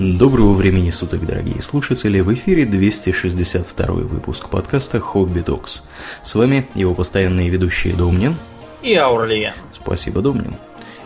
[0.00, 2.20] Доброго времени суток, дорогие слушатели!
[2.20, 5.82] В эфире 262 выпуск подкаста «Хобби Токс».
[6.22, 8.36] С вами его постоянные ведущие Домнин
[8.80, 9.56] и Аурлия.
[9.74, 10.54] Спасибо, Домнин.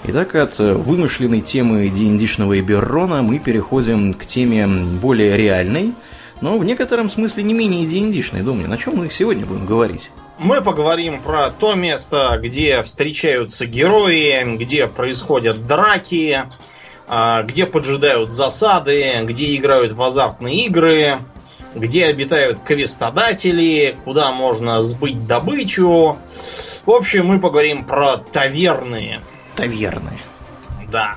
[0.05, 5.95] Итак, от вымышленной темы D&D-шного Иберрона мы переходим к теме более реальной,
[6.43, 8.71] но в некотором смысле не менее D&D-шной, Домнин.
[8.71, 10.11] О чем мы сегодня будем говорить?
[10.39, 16.43] Мы поговорим про то место, где встречаются герои, где происходят драки,
[17.45, 21.19] где поджидают засады, где играют в азартные игры,
[21.75, 26.17] где обитают квестодатели, куда можно сбыть добычу.
[26.87, 29.21] В общем, мы поговорим про таверны.
[29.57, 30.21] Таверны.
[30.91, 31.17] Да.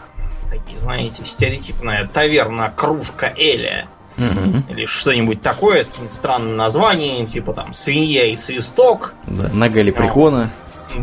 [0.49, 3.87] Такие, знаете, стереотипная таверна кружка Эля.
[4.17, 4.71] Угу.
[4.71, 9.13] Или что-нибудь такое с каким-то странным названием, типа там свинья и свисток.
[9.27, 10.53] Да, нога лепрекона.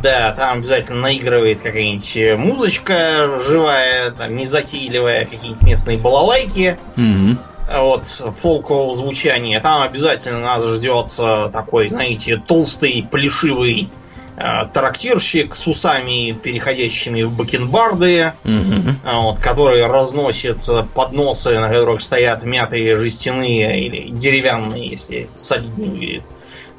[0.00, 6.78] Да, там обязательно наигрывает какая-нибудь э, музычка живая, там незатейливая, какие-нибудь местные балалайки.
[6.96, 7.38] Угу.
[7.80, 9.60] Вот, фолкового звучания.
[9.60, 13.88] Там обязательно нас ждет э, такой, знаете, толстый, плешивый
[14.36, 18.94] э, трактирщик с усами, переходящими в бакенбарды, угу.
[19.04, 20.62] вот, который разносит
[20.94, 26.24] подносы, на которых стоят мятые жестяные или деревянные, если солиднее выглядит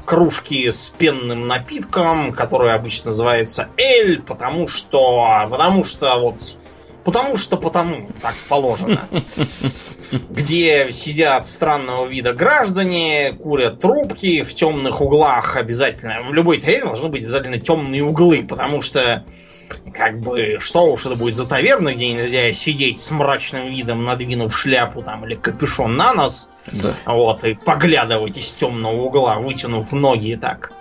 [0.05, 6.57] кружки с пенным напитком, который обычно называется эль, потому что, потому что вот,
[7.03, 9.07] потому что потому так положено.
[10.11, 16.21] Где сидят странного вида граждане, курят трубки в темных углах обязательно.
[16.23, 19.25] В любой таверне должны быть обязательно темные углы, потому что
[19.93, 24.55] как бы, что уж это будет за таверна, где нельзя сидеть с мрачным видом, надвинув
[24.55, 26.93] шляпу там или капюшон на нос, да.
[27.05, 30.71] вот, и поглядывать из темного угла, вытянув ноги так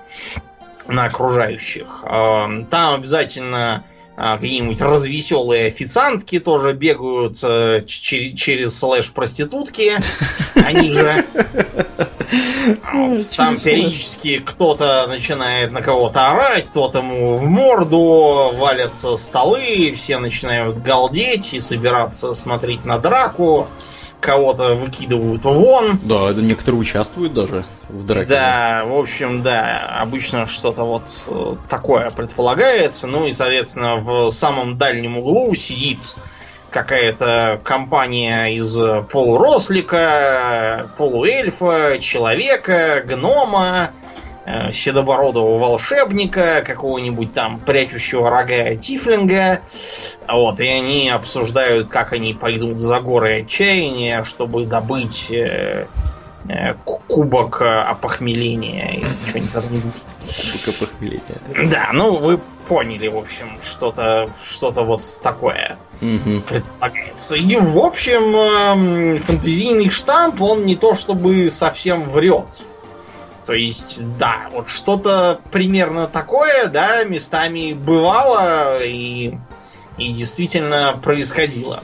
[0.87, 2.05] на окружающих.
[2.05, 9.95] Эм, там обязательно а, какие-нибудь развеселые официантки тоже бегают э, через, через слэш проститутки.
[10.55, 11.25] Они же
[12.93, 20.19] вот, там периодически кто-то начинает на кого-то орать, кто-то ему в морду, валятся столы, все
[20.19, 23.69] начинают галдеть и собираться смотреть на драку
[24.23, 25.99] кого-то выкидывают вон.
[26.03, 28.31] Да, это некоторые участвуют даже в драке.
[28.31, 33.07] Да, в общем, да, обычно что-то вот э, такое предполагается.
[33.09, 36.15] Ну и, соответственно, в самом дальнем углу сидит
[36.71, 38.79] какая-то компания из
[39.11, 44.02] полурослика, полуэльфа, человека, гнома, Э,
[44.73, 49.61] седобородого волшебника, какого-нибудь там прячущего рога тифлинга.
[50.29, 55.87] Вот, и они обсуждают, как они пойдут за горы отчаяния, чтобы добыть э,
[56.49, 61.71] э, кубок опохмеления и что-нибудь в этом Кубок опохмеления.
[61.71, 66.41] Да, ну вы поняли, в общем, что-то что вот такое угу.
[66.41, 67.37] предполагается.
[67.37, 72.63] И, в общем, эм, фэнтезийный штамп, он не то чтобы совсем врет.
[73.47, 79.35] То есть, да, вот что-то примерно такое, да, местами бывало и,
[79.99, 81.83] и действительно происходило.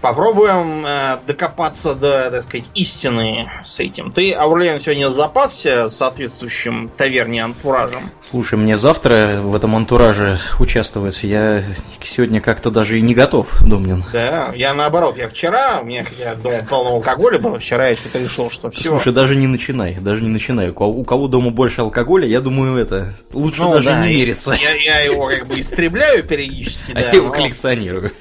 [0.00, 4.12] Попробуем э, докопаться до, так сказать, истины с этим.
[4.12, 8.10] Ты, Аурлиан, сегодня запасся соответствующим таверне антуражем?
[8.28, 11.22] Слушай, мне завтра в этом антураже участвовать.
[11.22, 11.64] Я
[12.02, 14.04] сегодня как-то даже и не готов, Домнин.
[14.12, 15.18] Да, я наоборот.
[15.18, 17.58] Я вчера, у меня я дома полно алкоголя было.
[17.58, 18.90] Вчера я что-то решил, что все.
[18.90, 20.70] Слушай, даже не начинай, даже не начинай.
[20.70, 24.52] У кого дома больше алкоголя, я думаю, это лучше ну, даже да, не мериться.
[24.52, 27.00] Я, я его как бы истребляю периодически, да.
[27.00, 28.12] А я его коллекционирую.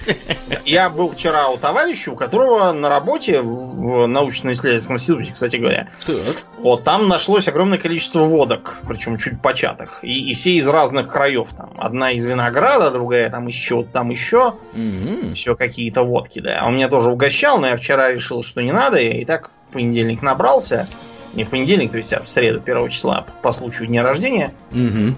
[0.65, 6.15] Я был вчера у товарища, у которого на работе в научно-исследовательском институте, кстати говоря, так.
[6.59, 11.49] вот там нашлось огромное количество водок, причем чуть початых, и, и все из разных краев.
[11.57, 15.33] Там одна из винограда, другая там еще, там еще, угу.
[15.33, 16.63] все какие-то водки, да.
[16.65, 19.73] Он меня тоже угощал, но я вчера решил, что не надо, я и так в
[19.73, 20.87] понедельник набрался,
[21.33, 24.53] не в понедельник, то есть а в среду первого числа по случаю дня рождения.
[24.71, 25.15] Угу.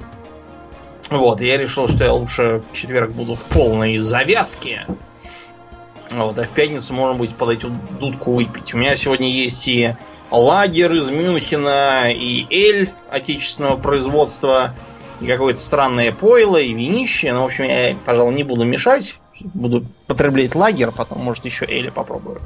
[1.11, 4.88] Вот, я решил, что я лучше в четверг буду в полной завязке.
[6.11, 7.67] Вот, а в пятницу можно будет подойти
[8.00, 8.73] дудку выпить.
[8.73, 9.95] У меня сегодня есть и
[10.31, 14.73] лагер из Мюнхена, и эль отечественного производства,
[15.21, 17.33] и какое-то странное пойло, и винище.
[17.33, 19.19] Ну, в общем, я, пожалуй, не буду мешать.
[19.39, 22.41] Буду потреблять лагер, потом, может, еще эля попробую.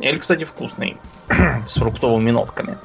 [0.00, 0.96] Эль, кстати, вкусный.
[1.66, 2.78] с фруктовыми нотками.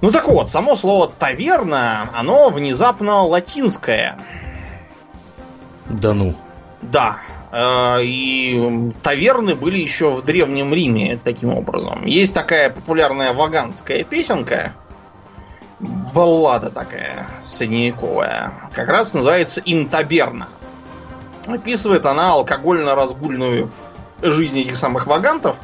[0.00, 4.18] Ну так вот, само слово таверна, оно внезапно латинское.
[5.86, 6.34] Да ну.
[6.82, 7.18] Да,
[7.58, 12.04] и таверны были еще в Древнем Риме таким образом.
[12.04, 14.74] Есть такая популярная ваганская песенка,
[15.80, 20.48] баллада такая средневековая, как раз называется «Интаберна».
[21.46, 23.70] Описывает она алкогольно-разгульную
[24.20, 25.56] жизнь этих самых вагантов,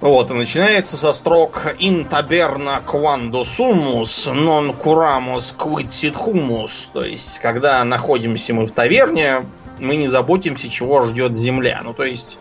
[0.00, 6.88] Вот, и начинается со строк «In taberna quando sumus, non curamus quid sit humus».
[6.92, 9.42] То есть, когда находимся мы в таверне,
[9.78, 11.80] мы не заботимся, чего ждет земля.
[11.84, 12.38] Ну, то есть,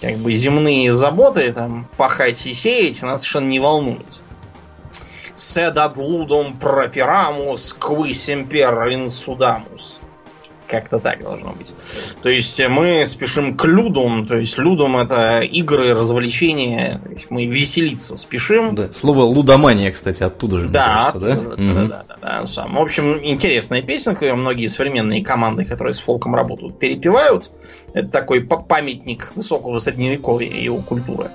[0.00, 4.22] как бы земные заботы, там, пахать и сеять, нас совершенно не.
[5.34, 9.98] «Sed ad ludum properamus qui semper insudamus».
[10.72, 11.70] Как-то так должно быть.
[12.22, 16.98] То есть мы спешим к людум, то есть людум это игры, развлечения,
[17.28, 18.74] мы веселиться спешим.
[18.74, 18.90] Да.
[18.94, 20.68] Слово лудомания, кстати, оттуда же.
[20.70, 21.32] Да, кажется, да?
[21.34, 21.74] Оттуда, угу.
[21.74, 22.66] да, да, да, да.
[22.68, 27.50] В общем, интересная песенка, ее многие современные команды, которые с фолком работают, перепевают.
[27.92, 31.30] Это такой памятник высокого средневековья и его культуры.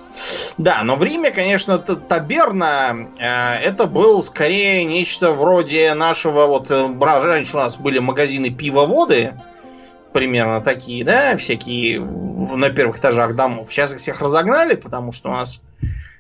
[0.58, 6.88] Да, но в Риме, конечно, таберна э, это был скорее нечто вроде нашего вот э,
[7.00, 9.27] раньше у нас были магазины пивоводы,
[10.14, 13.72] примерно такие, да, всякие на первых этажах домов.
[13.72, 15.62] Сейчас их всех разогнали, потому что у нас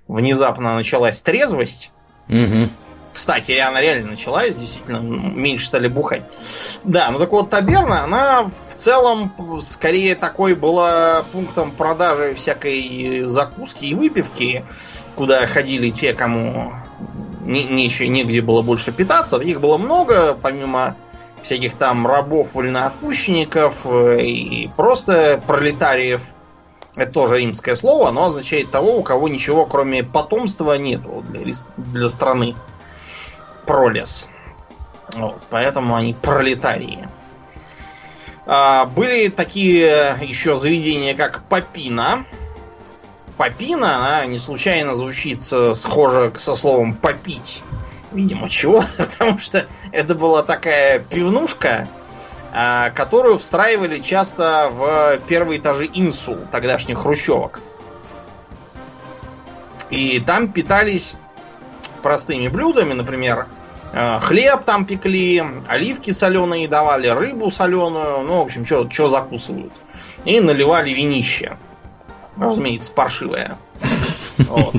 [0.07, 1.91] внезапно началась трезвость.
[2.29, 2.69] Угу.
[3.13, 6.21] Кстати, она реально началась, действительно, меньше стали бухать.
[6.83, 13.85] Да, ну так вот, таберна, она в целом скорее такой была пунктом продажи всякой закуски
[13.85, 14.63] и выпивки,
[15.15, 16.73] куда ходили те, кому
[17.43, 19.37] не, не, негде было больше питаться.
[19.37, 20.95] Их было много, помимо
[21.41, 26.33] всяких там рабов, вольноотпущенников э, и просто пролетариев.
[26.95, 32.09] Это тоже римское слово, но означает того, у кого ничего кроме потомства нету для, для
[32.09, 32.55] страны
[33.65, 34.29] пролез.
[35.13, 37.07] Вот, поэтому они пролетарии.
[38.47, 42.25] А, были такие еще заведения, как Попина.
[43.37, 47.63] Попина, она не случайно звучит схоже со словом попить.
[48.11, 48.83] Видимо, чего?
[48.97, 51.87] Потому что это была такая пивнушка,
[52.53, 57.59] а, которую встраивали часто в первые этажи инсул тогдашних хрущевок.
[59.89, 61.15] И там питались
[62.01, 63.47] простыми блюдами, например,
[63.93, 69.73] э, хлеб там пекли, оливки соленые давали, рыбу соленую, ну, в общем, что закусывают.
[70.25, 71.57] И наливали винище.
[72.37, 73.57] Разумеется, паршивое.
[74.37, 74.75] Вот.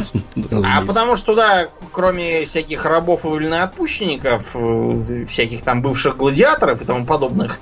[0.64, 6.84] А потому что туда, кроме всяких рабов и вольноотпущенников, э, всяких там бывших гладиаторов и
[6.84, 7.58] тому подобных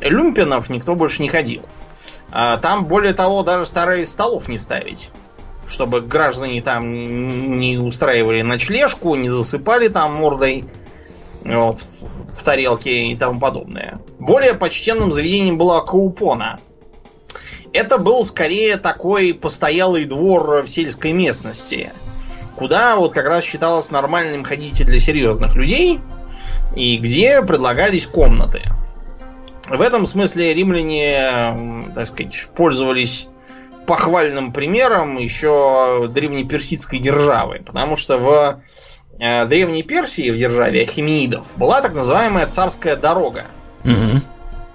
[0.00, 1.62] люмпинов, никто больше не ходил.
[2.30, 5.10] А там, более того, даже старые столов не ставить
[5.68, 10.64] чтобы граждане там не устраивали ночлежку, не засыпали там мордой
[11.44, 13.98] вот, в, в тарелке и тому подобное.
[14.18, 16.58] Более почтенным заведением была Каупона.
[17.72, 21.92] Это был скорее такой постоялый двор в сельской местности,
[22.56, 26.00] куда вот как раз считалось нормальным ходить для серьезных людей,
[26.74, 28.62] и где предлагались комнаты.
[29.68, 33.28] В этом смысле римляне, так сказать, пользовались
[33.86, 37.62] похвальным примером еще древнеперсидской державы.
[37.64, 38.62] Потому что в
[39.18, 43.46] э, Древней Персии, в державе Ахименидов, была так называемая царская дорога.
[43.84, 44.22] Угу.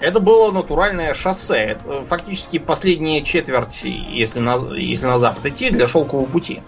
[0.03, 1.59] Это было натуральное шоссе.
[1.59, 6.61] Это фактически последняя четверть, если на, если на запад идти, для шелкового пути.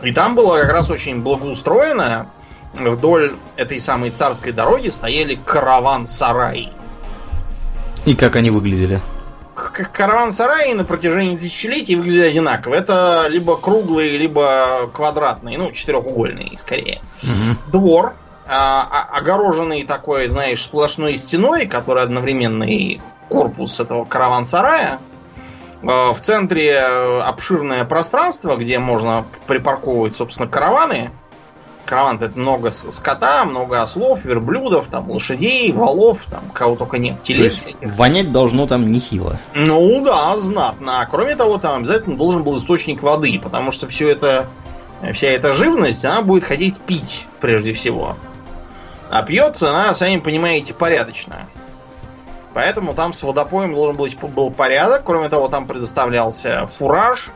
[0.00, 2.30] И там было как раз очень благоустроено.
[2.74, 6.68] Вдоль этой самой царской дороги стояли караван-сараи.
[8.04, 9.00] И как они выглядели?
[9.54, 12.74] караван-сараи на протяжении тысячелетий выглядят одинаково.
[12.74, 17.00] Это либо круглые, либо квадратные, ну, четырехугольные, скорее.
[17.24, 17.72] Угу.
[17.72, 18.14] Двор,
[18.46, 25.00] огороженный такой, знаешь, сплошной стеной, который одновременный корпус этого караван-сарая.
[25.82, 31.10] А, в центре обширное пространство, где можно припарковывать, собственно, караваны
[31.84, 37.52] караван это много скота, много ослов, верблюдов, там лошадей, валов, там кого только нет, телег
[37.52, 37.94] всяких.
[37.96, 39.40] Вонять должно там нехило.
[39.54, 41.00] Ну да, знатно.
[41.00, 44.46] А кроме того, там обязательно должен был источник воды, потому что все это,
[45.12, 48.16] вся эта живность, она будет хотеть пить прежде всего.
[49.10, 51.46] А пьется она, сами понимаете, порядочно.
[52.54, 55.02] Поэтому там с водопоем должен быть был порядок.
[55.04, 57.30] Кроме того, там предоставлялся фураж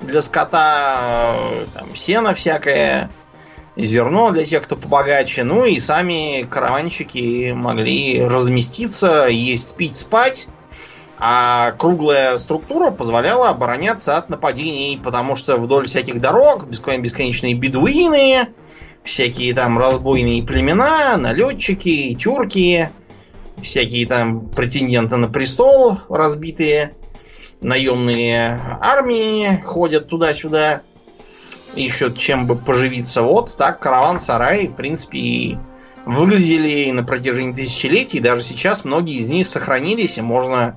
[0.00, 1.36] для скота,
[1.74, 3.10] там сено всякое,
[3.76, 5.44] зерно для тех, кто побогаче.
[5.44, 10.48] Ну и сами караванщики могли разместиться, есть, пить, спать.
[11.18, 18.48] А круглая структура позволяла обороняться от нападений, потому что вдоль всяких дорог бесконечные бедуины,
[19.06, 22.90] всякие там разбойные племена, налетчики, тюрки,
[23.62, 26.94] всякие там претенденты на престол разбитые,
[27.60, 30.82] наемные армии ходят туда-сюда
[31.74, 33.22] ищут чем бы поживиться.
[33.22, 35.58] Вот так караван-сарай, в принципе, и
[36.06, 38.20] выглядели на протяжении тысячелетий.
[38.20, 40.76] Даже сейчас многие из них сохранились, и можно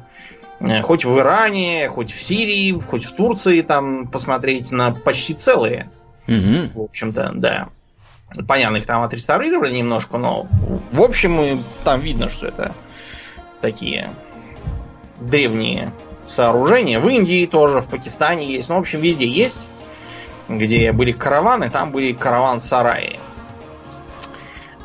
[0.60, 5.90] Э, хоть в Иране, хоть в Сирии, хоть в Турции там посмотреть на почти целые.
[6.28, 6.72] Угу.
[6.80, 7.70] В общем-то, да.
[8.48, 10.48] Понятно, их там отреставрировали немножко, но
[10.92, 12.74] в общем там видно, что это
[13.62, 14.12] такие
[15.20, 15.92] древние
[16.26, 17.00] сооружения.
[17.00, 18.70] В Индии тоже, в Пакистане есть.
[18.70, 19.68] Ну, в общем, везде есть.
[20.48, 23.20] Где были караваны, там были караван-сараи.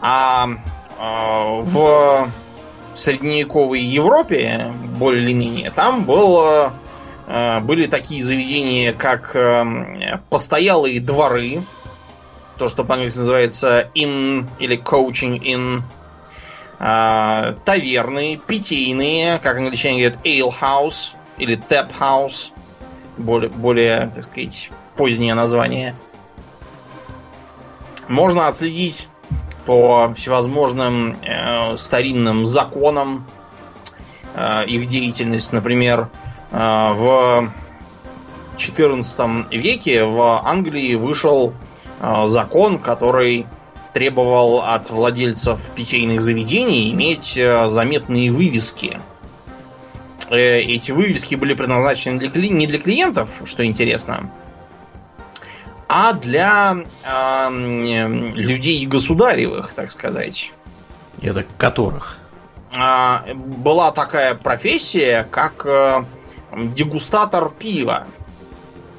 [0.00, 0.48] А,
[0.98, 2.30] а в
[2.94, 6.74] средневековой Европе, более или менее, там было,
[7.26, 11.62] а, были такие заведения, как а, постоялые дворы,
[12.58, 15.82] то, что по-английски называется inn или coaching inn,
[16.78, 22.50] а, таверны, питейные, как англичане говорят, ale house или tap house,
[23.16, 25.94] более, более, так сказать, позднее название.
[28.08, 29.08] Можно отследить
[29.64, 33.26] по всевозможным э, старинным законам
[34.34, 35.52] э, их деятельность.
[35.52, 36.10] Например,
[36.50, 37.50] э, в
[38.58, 41.54] XIV веке в Англии вышел
[42.26, 43.46] закон, который
[43.94, 49.00] требовал от владельцев питейных заведений иметь э, заметные вывески.
[50.28, 54.30] Э, эти вывески были предназначены для, не для клиентов, что интересно,
[55.88, 57.48] а для э,
[58.34, 60.52] людей государевых, так сказать.
[61.22, 62.18] Это которых?
[62.76, 66.04] Э, была такая профессия, как э,
[66.52, 68.08] дегустатор пива.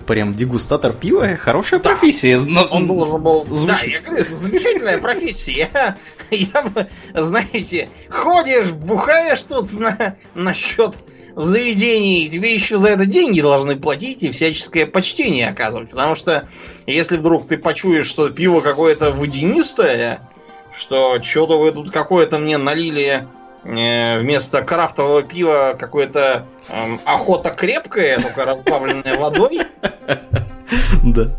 [0.06, 1.36] Прям дегустатор пива?
[1.36, 1.90] Хорошая да.
[1.90, 2.40] профессия.
[2.40, 2.66] Но...
[2.66, 3.46] Он должен был...
[3.50, 3.68] Звучит.
[3.68, 5.70] Да, я говорю, это замечательная профессия.
[6.32, 6.72] Я,
[7.14, 11.04] я, знаете, ходишь, бухаешь тут на, на счет
[11.36, 15.92] заведений, тебе еще за это деньги должны платить и всяческое почтение оказывать.
[15.92, 16.48] Потому что
[16.88, 20.28] если вдруг ты почуешь, что пиво какое-то водянистое,
[20.76, 23.28] что что-то вы тут какое-то мне налили
[23.66, 29.62] вместо крафтового пива какое-то э, охота крепкое, только разбавленное водой,
[31.04, 31.36] да.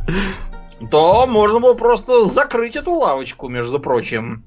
[0.90, 4.44] то можно было просто закрыть эту лавочку, между прочим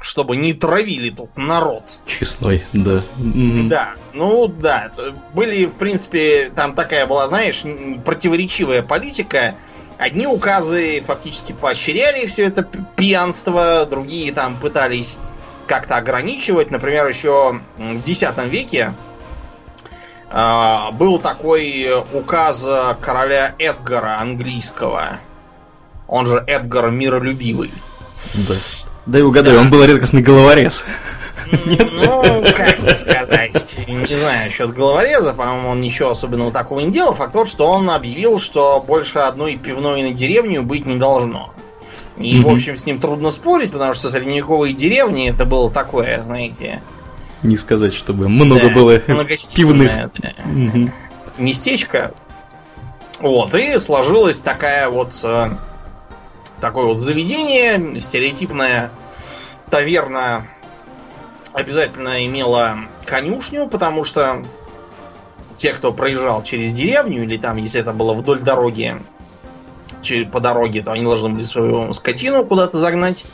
[0.00, 1.82] чтобы не травили тут народ.
[2.06, 3.02] Честной, да.
[3.16, 4.92] Да, ну да.
[5.34, 7.64] Были, в принципе, там такая была, знаешь,
[8.04, 9.56] противоречивая политика.
[9.96, 15.18] Одни указы фактически поощряли все это пьянство, другие там пытались
[15.68, 16.70] как-то ограничивать.
[16.70, 18.94] Например, еще в X веке
[20.30, 22.66] э, был такой указ
[23.00, 25.20] короля Эдгара английского.
[26.08, 27.70] Он же Эдгар Миролюбивый.
[28.34, 28.54] Да.
[29.06, 29.60] Да и угадай, да.
[29.60, 30.84] он был редкостный головорез.
[31.50, 37.14] Ну, как сказать, не знаю насчет головореза, по-моему, он ничего особенного такого не делал.
[37.14, 41.54] Факт тот, что он объявил, что больше одной пивной на деревню быть не должно.
[42.18, 46.82] И, в общем, с ним трудно спорить, потому что средневековые деревни это было такое, знаете...
[47.42, 49.92] Не сказать, чтобы много да, было пивных.
[50.18, 50.32] Да.
[51.38, 52.14] Местечко.
[53.20, 55.50] Вот, и сложилась такая вот э,
[56.60, 58.90] такое вот заведение, стереотипная
[59.70, 60.46] таверна
[61.52, 64.44] обязательно имела конюшню, потому что
[65.56, 69.00] те, кто проезжал через деревню, или там, если это было вдоль дороги,
[70.30, 73.24] по дороге, то они должны были свою скотину куда-то загнать.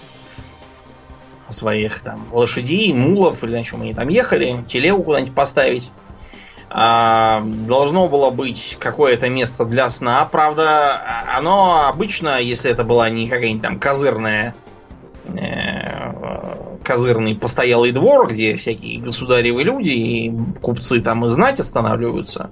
[1.50, 5.90] Своих там лошадей, мулов, или на чем они там ехали, телегу куда-нибудь поставить.
[6.70, 10.24] А, должно было быть какое-то место для сна.
[10.24, 14.56] Правда, оно обычно, если это была не какая-нибудь там козырная
[15.26, 22.50] э, козырный постоялый двор, где всякие государевые люди и купцы там и знать останавливаются.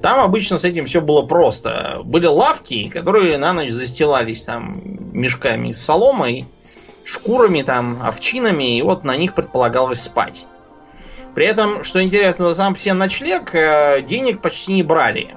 [0.00, 2.00] Там обычно с этим все было просто.
[2.04, 4.80] Были лавки, которые на ночь застилались там
[5.12, 6.46] мешками с соломой,
[7.04, 10.46] шкурами там, овчинами, и вот на них предполагалось спать.
[11.34, 15.34] При этом, что интересно, за сам все ночлег э, денег почти не брали.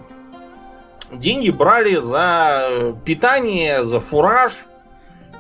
[1.12, 4.54] Деньги брали за питание, за фураж,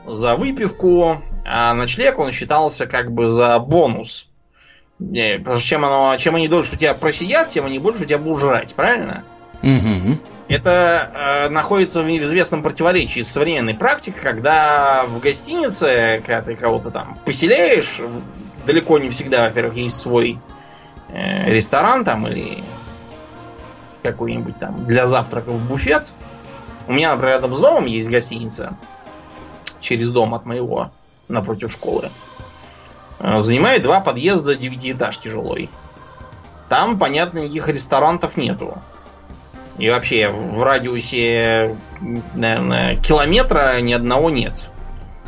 [0.07, 4.27] за выпивку, а ночлег он считался как бы за бонус.
[4.97, 8.17] Потому что чем, оно, чем они дольше у тебя просидят, тем они больше у тебя
[8.17, 9.23] будут жрать, правильно?
[9.61, 10.19] Угу.
[10.47, 16.91] Это э, находится в известном противоречии с современной практикой, когда в гостинице, когда ты кого-то
[16.91, 17.99] там поселяешь,
[18.65, 20.39] далеко не всегда, во-первых, есть свой
[21.09, 22.63] э, ресторан там или
[24.01, 26.13] какой-нибудь там для завтраков буфет.
[26.87, 28.77] У меня, например, рядом с домом есть гостиница.
[29.79, 30.91] Через дом от моего,
[31.27, 32.09] напротив школы.
[33.19, 35.69] Э, занимает два подъезда девятиэтажки жилой.
[36.69, 38.77] Там, понятно, никаких ресторанов нету.
[39.77, 41.77] И вообще в радиусе,
[42.33, 44.69] наверное, километра ни одного нет.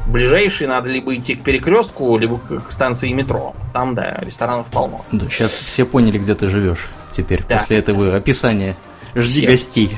[0.08, 3.54] Ближайший надо либо идти к перекрестку, либо к станции метро.
[3.74, 5.06] Там, да, ресторанов полно.
[5.12, 6.88] Да, сейчас все поняли, где ты живешь.
[7.12, 7.58] теперь, да.
[7.58, 8.78] после этого описания.
[9.16, 9.50] Жди Всех.
[9.50, 9.98] гостей.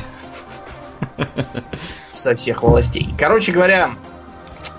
[2.13, 3.13] Со всех властей.
[3.17, 3.91] Короче говоря,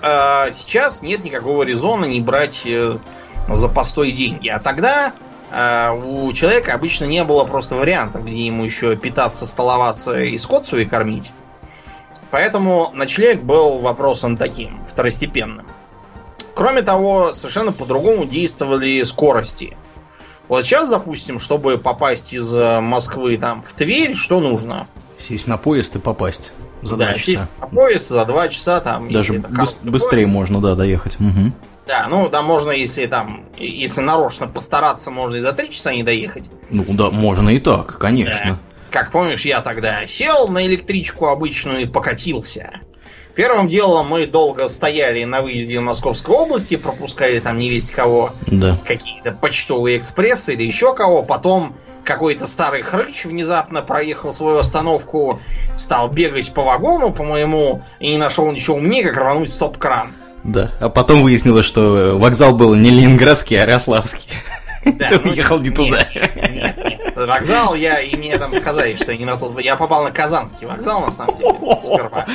[0.03, 2.99] э, сейчас нет никакого резона не брать э,
[3.49, 4.49] за постой деньги.
[4.49, 5.15] А тогда
[5.51, 10.67] э, у человека обычно не было просто вариантов, где ему еще питаться, столоваться и скот
[10.67, 11.33] свой кормить.
[12.31, 15.67] Поэтому ночлег был вопросом таким, второстепенным.
[16.55, 19.77] Кроме того, совершенно по-другому действовали скорости.
[20.49, 24.89] Вот сейчас, допустим, чтобы попасть из Москвы там в Тверь, что нужно?
[25.19, 27.49] Сесть на поезд и попасть за да, часа.
[27.61, 29.11] на поезд за два часа там.
[29.11, 30.33] Даже быс- быстрее поезд.
[30.33, 31.17] можно, да, доехать.
[31.21, 31.53] Угу.
[31.87, 36.03] Да, ну да, можно, если там, если нарочно постараться, можно и за три часа не
[36.03, 36.51] доехать.
[36.71, 38.53] Ну да, можно и так, конечно.
[38.53, 38.59] Да.
[38.91, 42.81] Как помнишь, я тогда сел на электричку обычную и покатился.
[43.35, 48.33] Первым делом мы долго стояли на выезде в Московской области, пропускали там не весть кого,
[48.47, 48.79] да.
[48.85, 51.23] какие-то почтовые экспрессы или еще кого.
[51.23, 55.41] Потом какой-то старый хрыч внезапно проехал свою остановку,
[55.77, 60.13] стал бегать по вагону, по-моему, и не нашел ничего умнее, как рвануть стоп-кран.
[60.45, 64.31] Да, а потом выяснилось, что вокзал был не ленинградский, а Рославский.
[64.85, 66.07] Да, Ты ну, уехал не туда.
[66.15, 67.10] Нет, нет, нет.
[67.31, 69.61] Вокзал я, и мне там сказали, что я не на тот...
[69.61, 72.27] Я попал на Казанский вокзал, на самом деле, сперва.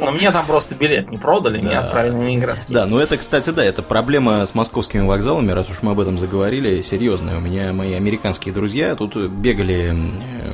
[0.00, 1.62] Но мне там просто билет не продали, да.
[1.62, 2.74] меня отправили на Ленинградский.
[2.74, 6.18] Да, ну это, кстати, да, это проблема с московскими вокзалами, раз уж мы об этом
[6.18, 7.38] заговорили, серьезная.
[7.38, 10.50] У меня мои американские друзья тут бегали э,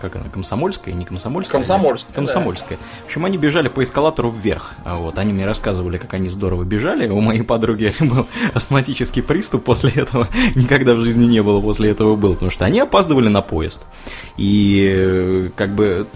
[0.00, 1.60] как она, комсомольская, не комсомольская?
[1.60, 2.14] Комсомольская.
[2.14, 2.78] Комсомольская.
[2.78, 2.84] Да.
[3.04, 4.74] В общем, они бежали по эскалатору вверх.
[4.84, 7.08] А вот, они мне рассказывали, как они здорово бежали.
[7.08, 10.28] У моей подруги был астматический приступ после этого.
[10.54, 13.82] Никогда в жизни не было после этого был, потому что они опаздывали на поезд.
[14.36, 16.06] И как бы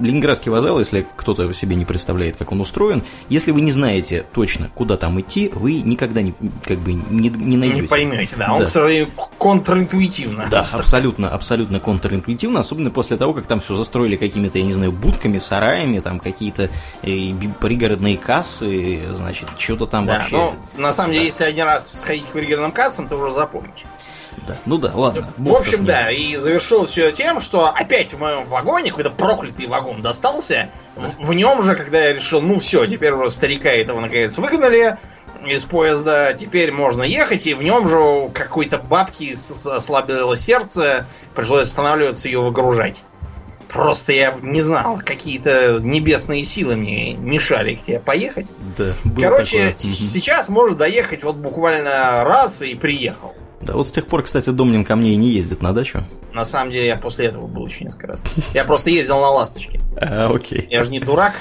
[0.00, 4.70] Ленинградский вокзал, если кто-то себе не представляет, как он устроен, если вы не знаете точно,
[4.74, 7.82] куда там идти, вы никогда не, как бы, не, не найдете.
[7.82, 8.52] Не поймете, да.
[8.52, 8.66] Он, да.
[8.66, 10.46] к сожалению, контринтуитивно.
[10.50, 14.92] Да, абсолютно, абсолютно контринтуитивно, особенно после того, как там все застроили какими-то, я не знаю,
[14.92, 16.70] будками, сараями, там какие-то
[17.02, 20.36] э, пригородные кассы, значит, что-то там да, вообще.
[20.36, 21.26] Ну, на самом деле, да.
[21.26, 23.86] если один раз сходить к пригородным кассам, то уже запомните.
[24.46, 24.56] Да.
[24.66, 25.32] Ну да, ладно.
[25.36, 30.02] В общем, да, и завершилось все тем, что опять в моем вагоне какой-то проклятый вагон
[30.02, 30.70] достался.
[30.94, 34.98] В, в нем же, когда я решил, ну все, теперь уже старика этого наконец выгнали
[35.46, 42.28] из поезда, теперь можно ехать, и в нем же какой-то бабки ослабило сердце, пришлось останавливаться
[42.28, 43.04] ее выгружать.
[43.68, 48.46] Просто я не знал, какие-то небесные силы мне мешали к тебе поехать.
[48.78, 49.78] Да, Короче, такое.
[49.78, 53.34] сейчас может доехать вот буквально раз и приехал.
[53.60, 56.04] Да, вот с тех пор, кстати, Домнин ко мне и не ездит на дачу.
[56.32, 58.22] На самом деле, я после этого был еще несколько раз.
[58.54, 59.80] Я просто ездил на ласточке.
[59.96, 60.68] А, окей.
[60.70, 61.34] Я же не дурак.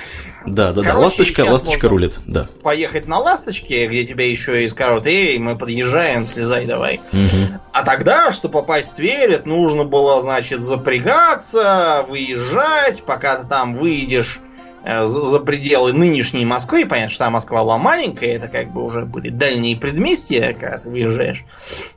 [0.45, 0.97] Да, да, да.
[0.97, 2.47] Ласточка, ласточка рулит, да.
[2.63, 7.01] Поехать на ласточке, где тебя еще и скажут, эй, мы подъезжаем, слезай давай.
[7.12, 7.60] Угу.
[7.73, 14.39] А тогда, чтобы попасть в Тверь, нужно было, значит, запрягаться, выезжать, пока ты там выйдешь
[14.88, 16.86] за пределы нынешней Москвы.
[16.86, 21.43] Понятно, что Москва была маленькая, это как бы уже были дальние предместья, когда ты выезжаешь.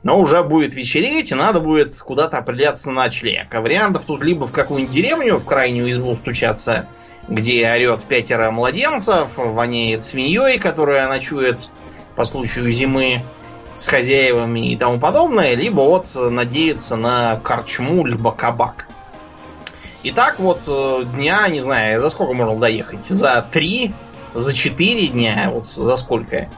[0.03, 3.53] Но уже будет вечереть, и надо будет куда-то определяться на ночлег.
[3.53, 6.87] А вариантов тут либо в какую-нибудь деревню, в крайнюю избу стучаться,
[7.29, 11.69] где орет пятеро младенцев, воняет свиньей, которая ночует
[12.15, 13.21] по случаю зимы
[13.75, 18.87] с хозяевами и тому подобное, либо вот надеяться на корчму, либо кабак.
[20.03, 23.05] И так вот э, дня, не знаю, за сколько можно доехать?
[23.05, 23.93] За три,
[24.33, 26.49] за четыре дня, вот за сколько?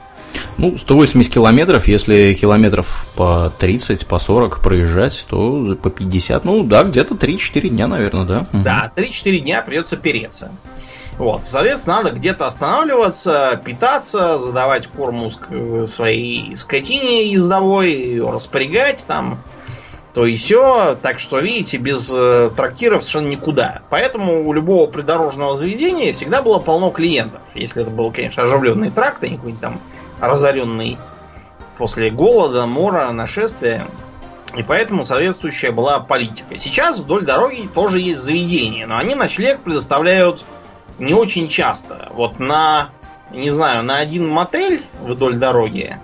[0.57, 6.83] Ну, 180 километров, если километров по 30, по 40 проезжать, то по 50, ну да,
[6.83, 8.47] где-то 3-4 дня, наверное, да?
[8.51, 10.51] Да, 3-4 дня придется переться.
[11.17, 15.29] Вот, соответственно, надо где-то останавливаться, питаться, задавать корму
[15.85, 19.43] своей скотине ездовой, ее распрягать там,
[20.13, 20.95] то и все.
[21.01, 23.81] Так что, видите, без э, трактиров совершенно никуда.
[23.89, 27.41] Поэтому у любого придорожного заведения всегда было полно клиентов.
[27.55, 29.81] Если это был, конечно, оживленный тракт, а не какой-нибудь там
[30.19, 30.97] разоренный
[31.77, 33.87] после голода, мора, нашествия.
[34.55, 36.57] И поэтому соответствующая была политика.
[36.57, 40.45] Сейчас вдоль дороги тоже есть заведения, но они ночлег предоставляют
[40.99, 42.09] не очень часто.
[42.13, 42.91] Вот на,
[43.31, 45.97] не знаю, на один мотель вдоль дороги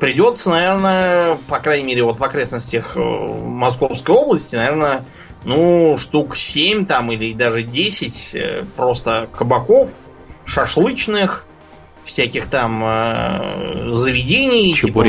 [0.00, 5.04] придется, наверное, по крайней мере, вот в окрестностях э, Московской области, наверное,
[5.44, 9.94] ну, штук 7 там или даже 10 э, просто кабаков,
[10.44, 11.46] шашлычных,
[12.04, 15.04] всяких там э, заведений, типа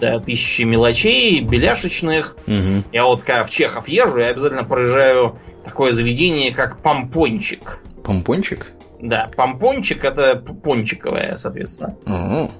[0.00, 2.36] да, тысячи мелочей, беляшечных.
[2.46, 2.84] Угу.
[2.92, 7.80] Я вот когда в Чехов езжу, я обязательно проезжаю такое заведение, как Помпончик.
[8.02, 8.72] Помпончик?
[9.00, 11.96] Да, Помпончик это пончиковое, соответственно.
[12.06, 12.52] Угу.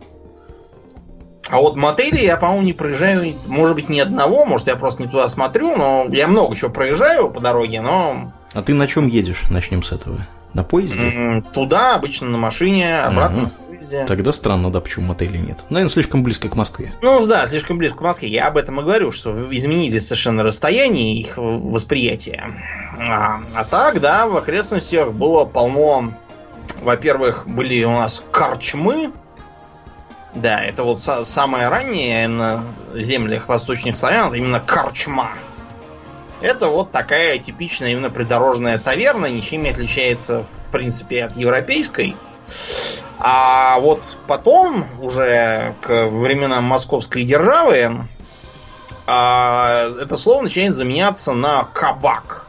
[1.53, 5.09] А вот мотели я, по-моему, не проезжаю, может быть, ни одного, может, я просто не
[5.09, 8.33] туда смотрю, но я много чего проезжаю по дороге, но...
[8.55, 9.43] А ты на чем едешь?
[9.51, 10.27] Начнем с этого.
[10.55, 11.45] На поезде?
[11.53, 13.53] Туда, обычно на машине, обратно ага.
[13.59, 14.05] на поезде.
[14.07, 15.59] Тогда странно, да, почему мотелей нет.
[15.69, 16.95] Наверное, слишком близко к Москве.
[17.03, 18.31] Ну да, слишком близко к Москве.
[18.31, 22.51] Я об этом и говорю, что изменили совершенно расстояние их восприятия.
[22.99, 26.15] А, а так, да, в окрестностях было полно...
[26.81, 29.13] Во-первых, были у нас корчмы,
[30.35, 32.65] да, это вот самое раннее на
[32.95, 35.33] землях восточных славян, именно корчма.
[36.41, 42.17] Это вот такая типичная именно придорожная таверна, ничем не отличается, в принципе, от европейской.
[43.19, 47.93] А вот потом, уже к временам московской державы,
[49.07, 52.47] а, это слово начинает заменяться на кабак.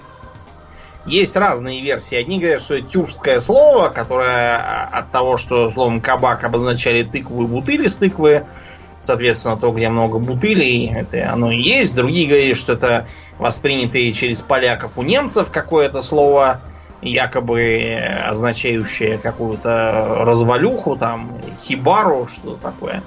[1.05, 2.15] Есть разные версии.
[2.15, 7.43] Одни говорят, что это тюркское слово, которое а, от того, что словом кабак обозначали тыкву
[7.43, 8.45] и бутыли с тыквы,
[9.01, 11.93] соответственно, то, где много бутылей, это оно и есть.
[11.93, 16.61] Другие говорят, что это воспринятые через поляков у немцев какое-то слово,
[17.01, 23.03] якобы означающее какую-то развалюху, там, хибару, что такое.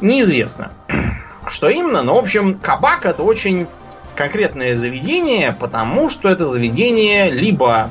[0.00, 0.72] Неизвестно,
[1.46, 2.02] что именно.
[2.02, 3.68] Но, в общем, кабак это очень
[4.16, 7.90] конкретное заведение, потому что это заведение либо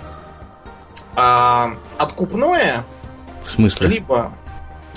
[1.15, 1.65] э,
[1.97, 2.83] откупное,
[3.43, 3.88] в смысле?
[3.88, 4.33] либо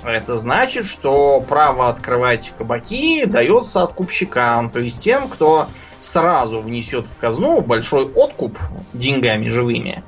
[0.05, 5.69] это значит, что право открывать кабаки дается откупщикам, то есть тем, кто
[6.01, 8.59] сразу внесет в казну большой откуп
[8.93, 10.03] деньгами живыми.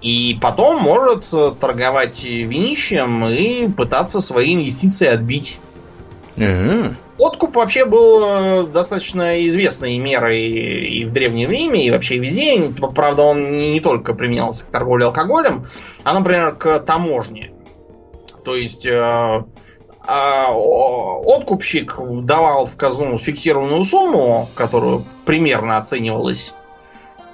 [0.00, 1.24] И потом может
[1.58, 5.58] торговать винищем и пытаться свои инвестиции отбить.
[6.36, 6.96] Mm-hmm.
[7.18, 12.70] Откуп вообще был э, достаточно известной мерой и в Древнем Риме, и вообще везде.
[12.94, 15.66] Правда, он не, только применялся к торговле алкоголем,
[16.04, 17.52] а, например, к таможне.
[18.44, 19.42] То есть э, э,
[20.06, 26.52] откупщик давал в казну фиксированную сумму, которую примерно оценивалась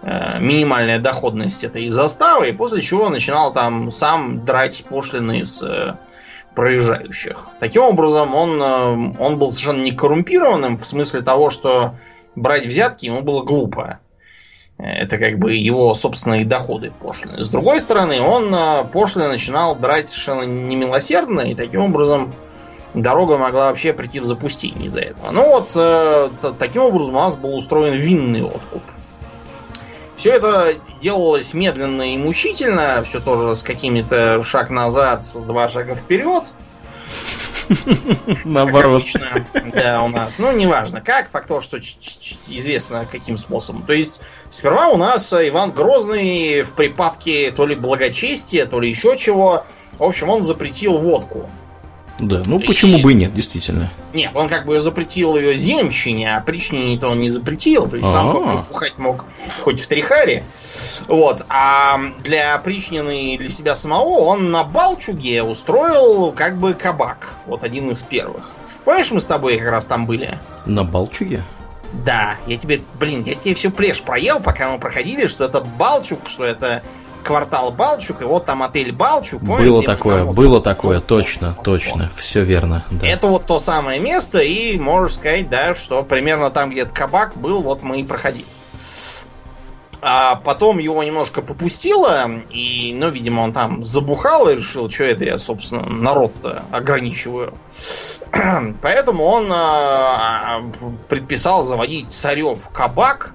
[0.02, 5.98] э, минимальная доходность этой заставы, после чего начинал там сам драть пошлины с
[6.54, 7.48] проезжающих.
[7.60, 11.94] Таким образом, он, э, он был совершенно не коррумпированным в смысле того, что
[12.34, 14.00] брать взятки ему было глупо.
[14.78, 17.42] Это как бы его собственные доходы пошлины.
[17.42, 22.32] С другой стороны, он э, пошлины начинал драть совершенно немилосердно, и таким образом
[22.94, 25.30] дорога могла вообще прийти в запустение из-за этого.
[25.30, 28.82] Ну вот, э, таким образом у нас был устроен винный откуп.
[30.16, 36.52] Все это делалось медленно и мучительно, все тоже с какими-то шаг назад, два шага вперед.
[38.44, 39.04] Наоборот.
[39.72, 40.38] да, у нас.
[40.38, 43.82] Ну, неважно как, факт то, что известно каким способом.
[43.82, 44.20] То есть,
[44.50, 49.64] сперва у нас Иван Грозный в припадке то ли благочестия, то ли еще чего.
[49.98, 51.48] В общем, он запретил водку.
[52.22, 53.02] Да, ну почему и...
[53.02, 53.92] бы и нет, действительно.
[54.14, 57.88] Нет, он как бы запретил ее земщине, а причине-то он не запретил.
[57.88, 58.32] То есть А-а-а.
[58.32, 59.24] сам он бухать мог
[59.62, 60.44] хоть в Трихаре.
[61.08, 61.44] Вот.
[61.48, 67.30] А для причнины для себя самого он на Балчуге устроил как бы кабак.
[67.46, 68.48] Вот один из первых.
[68.84, 70.38] Помнишь, мы с тобой как раз там были?
[70.64, 71.42] На Балчуге?
[72.04, 76.28] Да, я тебе, блин, я тебе все плешь проел, пока мы проходили, что это Балчук,
[76.28, 76.82] что это
[77.22, 79.40] квартал Балчук, и вот там отель Балчук.
[79.40, 82.86] Помните, было такое, было такое, точно, точно, все верно.
[82.90, 83.06] Да.
[83.06, 87.62] Это вот то самое место, и можешь сказать, да, что примерно там, где кабак был,
[87.62, 88.46] вот мы и проходили.
[90.04, 95.24] А потом его немножко попустило, и, ну, видимо, он там забухал и решил, что это
[95.24, 97.54] я, собственно, народ-то ограничиваю.
[98.82, 100.60] Поэтому он а,
[101.08, 103.32] предписал заводить царев кабак,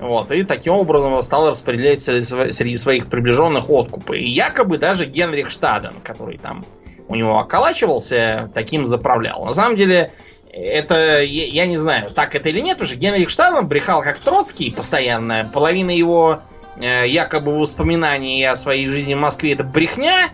[0.00, 4.18] вот, и таким образом стал распределять среди своих приближенных откупы.
[4.18, 6.64] И якобы даже Генрих Штаден, который там
[7.08, 9.44] у него околачивался, таким заправлял.
[9.44, 10.12] На самом деле,
[10.52, 14.72] это, я, не знаю, так это или нет, потому что Генрих Штаден брехал как Троцкий
[14.72, 15.48] постоянно.
[15.52, 16.40] Половина его
[16.78, 20.30] э, якобы воспоминаний о своей жизни в Москве это брехня,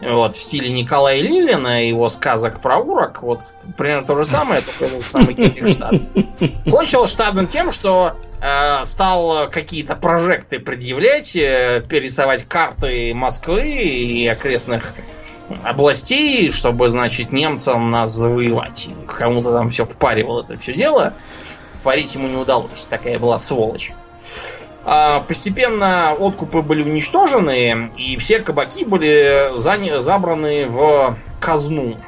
[0.00, 4.84] вот, в стиле Николая Лилина, его сказок про урок, вот, примерно то же самое, только
[4.86, 5.34] этот самый
[5.66, 6.08] Штаден.
[6.70, 14.94] Кончил Штаден тем, что Э, стал какие-то прожекты предъявлять, э, перерисовать карты Москвы и окрестных
[15.64, 18.88] областей, чтобы, значит, немцам нас завоевать.
[19.08, 21.14] Кому-то там все впаривал это все дело.
[21.72, 22.86] Впарить ему не удалось.
[22.88, 23.92] Такая была сволочь.
[24.90, 29.52] А постепенно откупы были уничтожены, и все кабаки были
[30.00, 31.98] забраны в казну.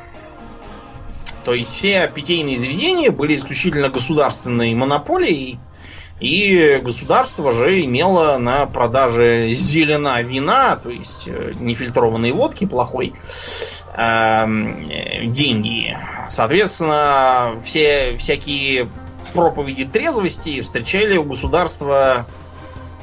[1.44, 5.58] То есть все питейные заведения были исключительно государственной монополией,
[6.20, 13.12] И государство же имело на продаже зелена вина, то есть э, нефильтрованной водки плохой,
[13.94, 14.88] эм,
[15.32, 15.98] деньги.
[16.30, 18.88] Соответственно, все всякие
[19.34, 22.26] проповеди трезвости встречали у государства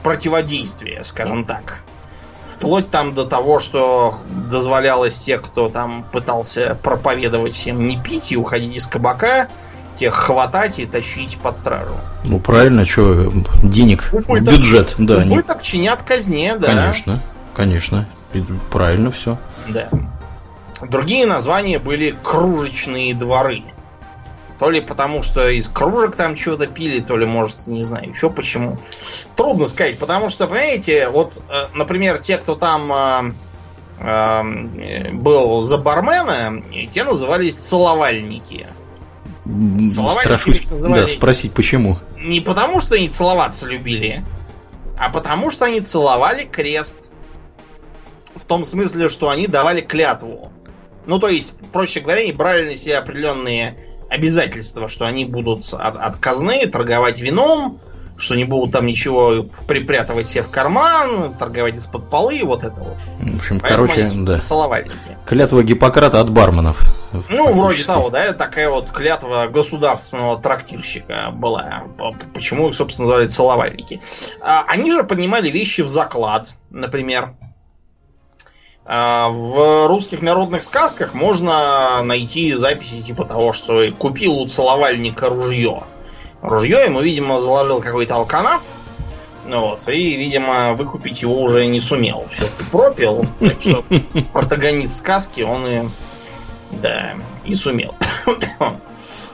[0.08, 1.80] противодействие, скажем так.
[2.46, 8.38] Вплоть там до того, что дозволялось тех, кто там пытался проповедовать всем не пить и
[8.38, 9.50] уходить из кабака,
[9.96, 11.96] тех хватать и тащить под стражу.
[12.24, 15.18] Ну правильно, что денег убыток, в бюджет, да.
[15.18, 15.64] Убыток не...
[15.64, 16.68] чинят казне, да.
[16.68, 17.22] Конечно,
[17.54, 18.08] конечно,
[18.72, 19.38] правильно все.
[19.68, 19.90] Да.
[20.82, 23.64] Другие названия были кружечные дворы.
[24.60, 28.30] То ли потому, что из кружек там чего-то пили, то ли, может, не знаю, еще
[28.30, 28.78] почему.
[29.36, 33.34] Трудно сказать, потому что, понимаете, вот, э, например, те, кто там э,
[34.00, 38.68] э, был за бармена, те назывались целовальники.
[39.90, 42.00] Страшусь да, спросить, почему.
[42.18, 44.26] Не потому, что они целоваться любили,
[44.98, 47.12] а потому, что они целовали крест.
[48.36, 50.52] В том смысле, что они давали клятву.
[51.06, 53.78] Ну, то есть, проще говоря, они брали на себя определенные
[54.10, 57.80] обязательства, что они будут от, от казны торговать вином,
[58.18, 62.98] что не будут там ничего припрятывать себе в карман, торговать из-под полы, вот это вот.
[63.20, 64.40] В общем, Поэтому короче, да.
[64.40, 65.18] Целовальники.
[65.26, 66.82] Клятва Гиппократа от барменов.
[67.30, 71.84] Ну, вроде того, да, такая вот клятва государственного трактирщика была.
[72.34, 74.02] Почему их, собственно, называли целовальники?
[74.42, 77.34] А, они же поднимали вещи в заклад, например.
[78.90, 85.84] А, в русских народных сказках можно найти записи типа того, что купил у целовальника ружье.
[86.42, 88.66] Ружье ему, видимо, заложил какой-то алканавт.
[89.46, 92.28] Ну вот, и, видимо, выкупить его уже не сумел.
[92.32, 93.26] Все пропил.
[93.40, 93.84] Так что
[94.34, 95.90] протагонист сказки он и.
[96.72, 97.94] Да, и сумел.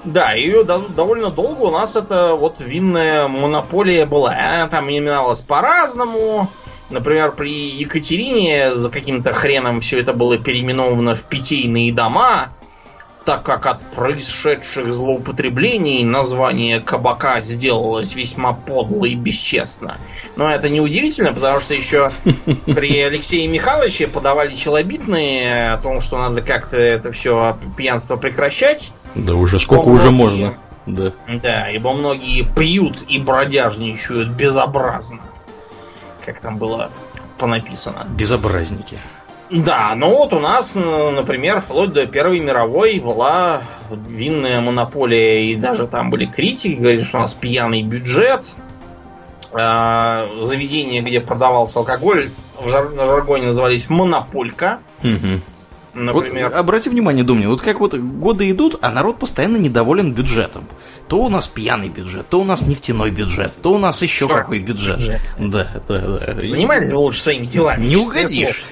[0.03, 4.31] Да, и довольно долго у нас это вот винная монополия была.
[4.31, 6.49] Она там именовалась по-разному.
[6.93, 12.49] Например, при Екатерине за каким-то хреном все это было переименовано в питейные дома,
[13.25, 19.97] так как от происшедших злоупотреблений название кабака сделалось весьма подло и бесчестно.
[20.35, 22.11] Но это не удивительно, потому что еще
[22.67, 28.91] при Алексее Михайловиче подавали челобитные о том, что надо как-то это все пьянство прекращать.
[29.15, 30.59] Да уже сколько уже можно.
[30.85, 31.13] Да.
[31.41, 35.21] да, ибо многие пьют и бродяжничают безобразно
[36.25, 36.91] как там было
[37.37, 38.07] понаписано.
[38.09, 38.99] Безобразники.
[39.49, 45.87] Да, но вот у нас, например, вплоть до Первой мировой была винная монополия, и даже
[45.87, 48.53] там были критики, говорили, что у нас пьяный бюджет.
[49.51, 54.79] А, заведения, где продавался алкоголь, в жар- на жаргоне назывались монополька.
[55.03, 55.41] Угу.
[55.93, 56.49] Например.
[56.49, 60.67] Вот, обрати внимание, Думни, вот как вот годы идут, а народ постоянно недоволен бюджетом.
[61.07, 64.33] То у нас пьяный бюджет, то у нас нефтяной бюджет, то у нас еще Шо?
[64.33, 64.97] какой бюджет.
[64.97, 65.21] бюджет.
[65.37, 66.39] Да, да, да.
[66.39, 67.85] Занимались бы лучше своими делами.
[67.85, 68.63] Не угодишь.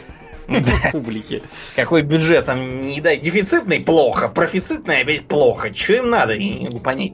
[0.91, 1.43] публике.
[1.75, 3.17] Какой бюджет там не дай.
[3.17, 5.73] Дефицитный плохо, профицитный опять плохо.
[5.73, 7.13] Что им надо, я не могу понять.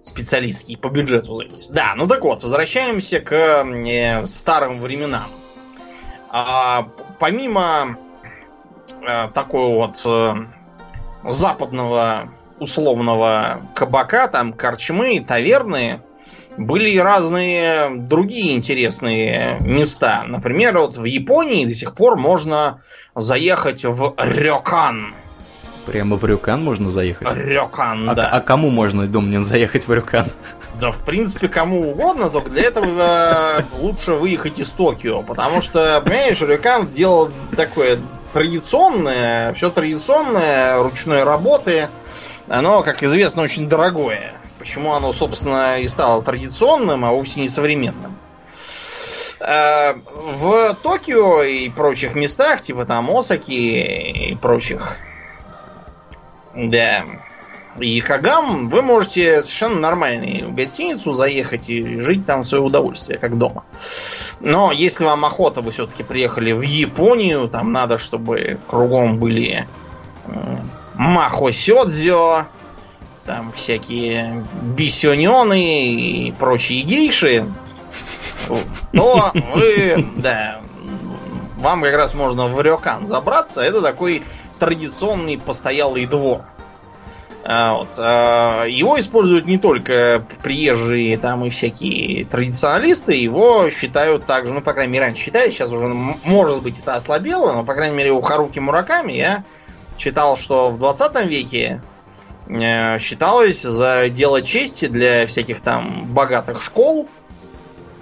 [0.00, 1.42] Специалистские по бюджету.
[1.70, 5.28] Да, ну так вот, возвращаемся к э, старым временам.
[6.28, 7.98] А, помимо
[9.00, 12.28] э, такого вот э, западного
[12.58, 16.00] условного кабака, там корчмы, таверны,
[16.56, 20.24] были и разные другие интересные места.
[20.26, 22.82] Например, вот в Японии до сих пор можно
[23.14, 25.14] заехать в Рёкан.
[25.86, 27.26] Прямо в Рюкан можно заехать?
[27.34, 28.28] Рюкан, а, да.
[28.28, 30.26] А кому можно, Домнин, заехать в Рюкан?
[30.80, 32.86] Да, в принципе, кому угодно, только для этого
[33.58, 37.98] э, лучше выехать из Токио, потому что, понимаешь, Рюкан делал такое
[38.32, 41.88] традиционное, все традиционное, ручной работы,
[42.48, 44.32] оно, как известно, очень дорогое.
[44.58, 48.16] Почему оно, собственно, и стало традиционным, а вовсе не современным.
[49.40, 54.96] Э, в Токио и прочих местах, типа там Осаки и прочих,
[56.54, 57.04] да,
[57.78, 63.38] и Хагам, вы можете совершенно нормальную гостиницу заехать и жить там в свое удовольствие, как
[63.38, 63.64] дома.
[64.40, 69.66] Но если вам охота, вы все-таки приехали в Японию, там надо, чтобы кругом были
[70.26, 70.56] э,
[70.94, 72.46] Махо Сёдзё,
[73.24, 74.44] там всякие
[74.76, 77.46] бисюнёны и прочие гейши,
[78.92, 80.60] то вы, да,
[81.58, 83.62] вам как раз можно в Рёкан забраться.
[83.62, 84.24] Это такой
[84.58, 86.42] традиционный постоялый двор.
[87.44, 87.94] А, вот.
[87.98, 94.72] А, его используют не только приезжие там и всякие традиционалисты, его считают также, ну, по
[94.72, 98.20] крайней мере, раньше считали, сейчас уже, может быть, это ослабело, но, по крайней мере, у
[98.20, 99.44] Харуки Мураками я
[99.96, 101.82] читал, что в 20 веке
[102.48, 107.08] э, считалось за дело чести для всяких там богатых школ,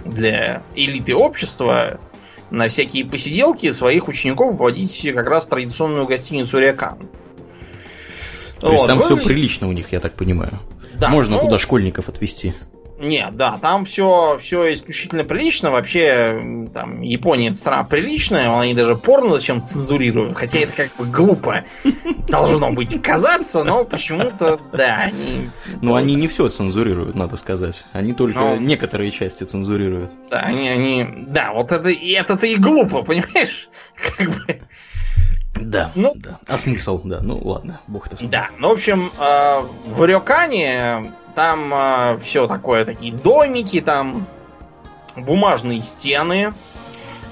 [0.05, 1.99] для элиты общества,
[2.51, 6.99] на всякие посиделки своих учеников вводить как раз традиционную гостиницу Рекан.
[8.61, 10.61] То вот, есть там все прилично у них, я так понимаю.
[10.95, 12.55] Да, Можно ну, туда школьников отвезти.
[13.01, 15.71] Нет, да, там все, все исключительно прилично.
[15.71, 20.37] Вообще, там, Япония это страна приличная, они даже порно зачем цензурируют.
[20.37, 21.65] Хотя это как бы глупо
[22.29, 25.49] должно быть казаться, но почему-то, да, они...
[25.81, 27.87] Ну, они не все цензурируют, надо сказать.
[27.93, 28.57] Они только но...
[28.57, 30.11] Ну, некоторые части цензурируют.
[30.31, 31.07] Да, они, они...
[31.29, 33.71] Да, вот это, это-то и глупо, понимаешь?
[34.19, 34.61] Как бы...
[35.55, 36.39] Да, ну, да.
[36.47, 37.21] А смысл, да.
[37.21, 42.85] Ну ладно, бог это Да, ну, в общем, э, в Рёкане там э, все такое,
[42.85, 44.27] такие домики, там
[45.17, 46.53] бумажные стены,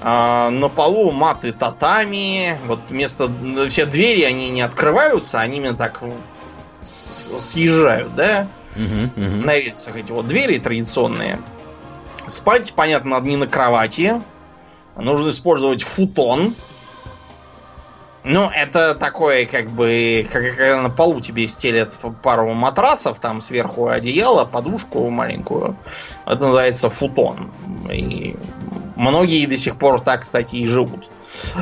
[0.01, 3.31] э, на полу маты татами, вот вместо
[3.69, 6.01] все двери они не открываются, они именно так
[6.81, 8.47] съезжают, да?
[8.75, 9.35] Угу, угу.
[9.45, 11.39] На рельсах эти вот двери традиционные.
[12.27, 14.21] Спать, понятно, надо не на кровати.
[14.95, 16.55] Нужно использовать футон.
[18.23, 23.87] Ну, это такое, как бы, как, как на полу тебе стелят пару матрасов, там сверху
[23.87, 25.77] одеяло, подушку маленькую.
[26.25, 27.51] Это называется футон.
[27.89, 28.35] И
[28.97, 31.09] многие до сих пор так, кстати, и живут.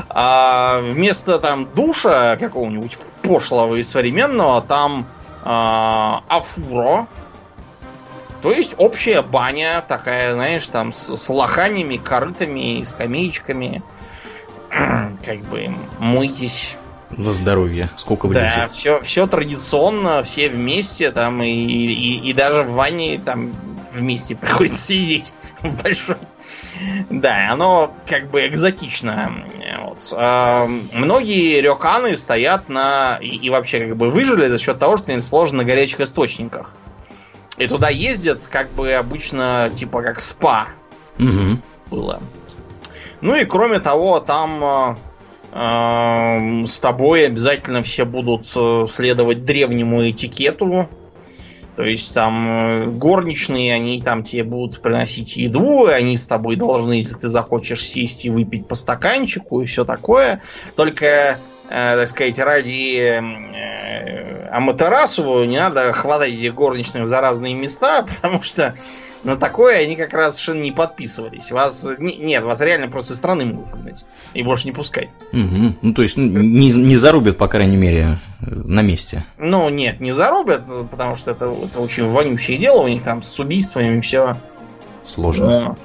[0.09, 5.05] А вместо там душа какого-нибудь пошлого и современного, там
[5.43, 7.07] а, афуро,
[8.41, 13.83] то есть общая баня такая, знаешь, там с, с лоханями, корытами, скамеечками
[15.25, 16.77] как бы мойтесь.
[17.09, 17.89] На здоровье.
[17.95, 18.55] Сколько влезет.
[18.55, 23.53] Да, все, все традиционно, все вместе, там, и, и, и даже в ванне там
[23.93, 25.33] вместе приходится сидеть
[25.83, 26.17] большой.
[27.09, 29.45] Да, оно как бы экзотично.
[29.79, 30.13] Вот.
[30.15, 33.17] А, многие рёканы стоят на...
[33.21, 36.71] И, и вообще как бы выжили за счет того, что они расположены на горячих источниках.
[37.57, 40.67] И туда ездят как бы обычно типа как спа.
[41.17, 41.53] Угу.
[41.89, 42.21] Было.
[43.21, 44.95] Ну и кроме того, там
[45.51, 50.87] э, с тобой обязательно все будут э, следовать древнему этикету.
[51.77, 56.55] То есть там э, горничные, они там тебе будут приносить еду, и они с тобой
[56.55, 60.41] должны, если ты захочешь сесть и выпить по стаканчику и все такое.
[60.75, 61.37] Только, э,
[61.69, 68.75] так сказать, ради э, Аматерасу не надо хватать этих горничных за разные места, потому что
[69.27, 71.51] на такое они как раз совершенно не подписывались.
[71.51, 74.05] Вас нет, вас реально просто из страны могут выгнать.
[74.33, 75.09] И больше не пускать.
[75.33, 75.75] Угу.
[75.81, 79.25] Ну, то есть не, не зарубят, по крайней мере, на месте.
[79.37, 82.83] Ну, нет, не зарубят, потому что это, это очень вонючее дело.
[82.83, 84.37] У них там с убийствами все
[85.03, 85.45] сложно.
[85.45, 85.77] Но...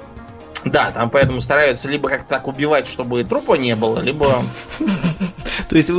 [0.65, 4.43] Да, там поэтому стараются либо как-то так убивать, чтобы трупа не было, либо...
[5.69, 5.89] То есть,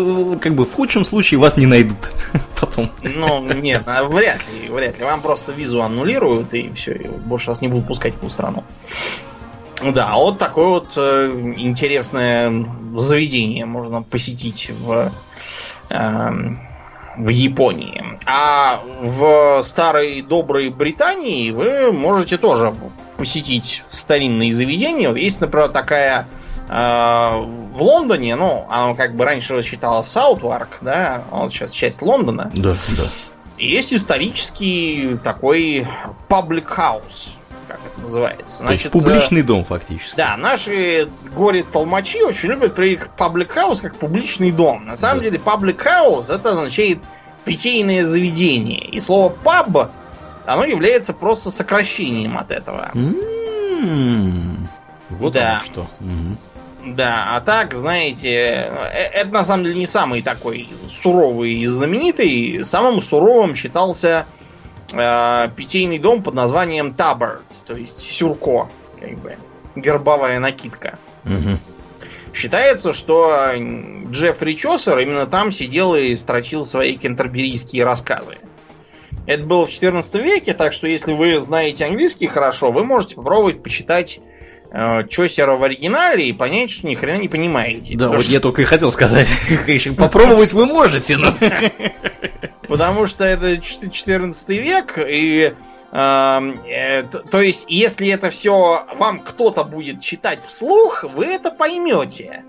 [0.40, 2.12] как бы в худшем случае вас не найдут
[2.60, 2.90] потом.
[3.02, 5.04] Ну, нет, а вряд ли, вряд ли.
[5.04, 8.64] Вам просто визу аннулируют, и все, и больше вас не будут пускать в ту страну.
[9.82, 15.12] Да, вот такое вот э, интересное заведение можно посетить в,
[15.90, 16.30] э,
[17.16, 18.18] в Японии.
[18.26, 22.74] А в старой доброй Британии вы можете тоже
[23.16, 25.08] посетить старинные заведения.
[25.08, 26.26] Вот есть, например, такая
[26.68, 32.02] э, в Лондоне, ну, она как бы раньше считалась Саутварк, да, а вот сейчас часть
[32.02, 32.50] Лондона.
[32.54, 33.04] Да, да.
[33.56, 35.86] Есть исторический такой
[36.28, 37.36] паблик хаус,
[38.04, 38.58] называется.
[38.58, 40.16] Значит, То есть публичный э, дом, фактически.
[40.16, 44.84] Да, наши горе-толмачи очень любят при public house как публичный дом.
[44.86, 45.24] На самом да.
[45.24, 46.98] деле public house это означает
[47.44, 48.84] питейное заведение.
[48.84, 49.90] И слово паб
[50.46, 52.90] оно является просто сокращением от этого.
[52.94, 54.68] М-м-м.
[55.10, 55.62] Вот да.
[55.64, 55.86] что.
[56.84, 62.62] Да, а так, знаете, э, это на самом деле не самый такой суровый и знаменитый.
[62.62, 64.26] Самым суровым считался
[64.92, 68.68] э, питейный дом под названием Таборд, то есть сюрко,
[69.00, 69.36] как бы
[69.76, 70.98] гербовая накидка.
[71.24, 71.58] Угу.
[72.34, 73.50] Считается, что
[74.10, 78.38] Джеффри Чосер именно там сидел и строчил свои кентерберийские рассказы.
[79.26, 83.62] Это было в 14 веке, так что если вы знаете английский хорошо, вы можете попробовать
[83.62, 84.20] почитать
[85.08, 87.96] Чосера в оригинале и понять, что ни хрена не понимаете.
[87.96, 88.32] Да, вот что...
[88.32, 89.28] я только и хотел сказать.
[89.96, 91.34] Попробовать вы можете, но...
[92.68, 95.54] Потому что это 14 век, и
[95.92, 102.42] эм, э, то есть, если это все вам кто-то будет читать вслух, вы это поймете.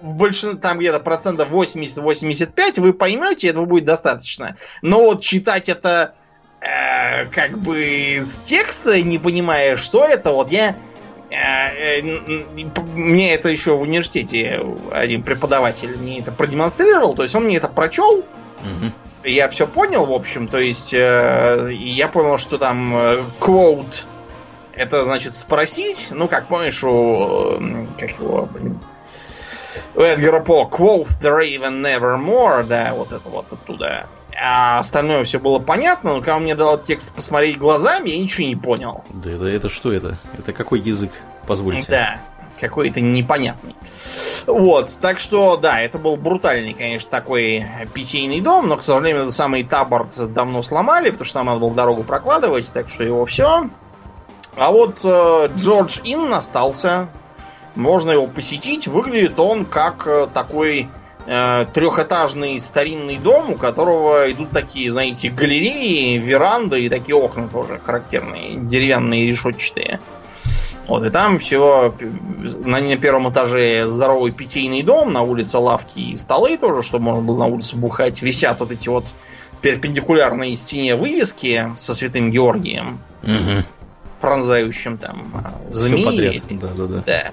[0.00, 4.56] В большинстве, там где-то процентов 80-85 вы поймете, этого будет достаточно.
[4.80, 6.14] Но вот читать это
[6.60, 10.89] э, как бы с текста, не понимая, что это, вот я э, э,
[12.94, 14.60] мне это еще в университете
[14.90, 18.92] один преподаватель мне это продемонстрировал, то есть он мне это прочел, угу.
[19.24, 20.48] я все понял, в общем.
[20.48, 24.04] То есть э, я понял, что там э, quote
[24.72, 26.08] это значит спросить.
[26.10, 28.80] Ну, как помнишь, у э, как его, блин,
[29.94, 34.08] у Эдгара По quote the raven nevermore, да, вот это вот оттуда.
[34.42, 38.56] А остальное все было понятно, но когда мне дал текст посмотреть глазами, я ничего не
[38.56, 39.04] понял.
[39.10, 40.18] Да это, это что это?
[40.38, 41.10] Это какой язык?
[41.46, 41.90] Позвольте.
[41.90, 42.20] Да,
[42.58, 43.76] какой-то непонятный.
[44.46, 49.34] Вот, так что, да, это был брутальный, конечно, такой питейный дом, но, к сожалению, этот
[49.34, 53.68] самый таборд давно сломали, потому что нам надо было дорогу прокладывать, так что его все.
[54.56, 57.08] А вот э, Джордж Ин остался.
[57.74, 58.88] Можно его посетить.
[58.88, 60.88] Выглядит он как э, такой
[61.30, 67.78] э, трехэтажный старинный дом, у которого идут такие, знаете, галереи, веранды и такие окна тоже
[67.78, 70.00] характерные, деревянные решетчатые.
[70.88, 71.94] Вот, и там всего
[72.64, 77.22] на, на первом этаже здоровый питейный дом, на улице лавки и столы тоже, чтобы можно
[77.22, 78.22] было на улице бухать.
[78.22, 79.06] Висят вот эти вот
[79.60, 82.98] перпендикулярные стене вывески со святым Георгием.
[83.22, 83.66] Угу
[84.20, 86.42] пронзающим там а, змеи.
[86.50, 87.02] Да, да, да.
[87.06, 87.30] да.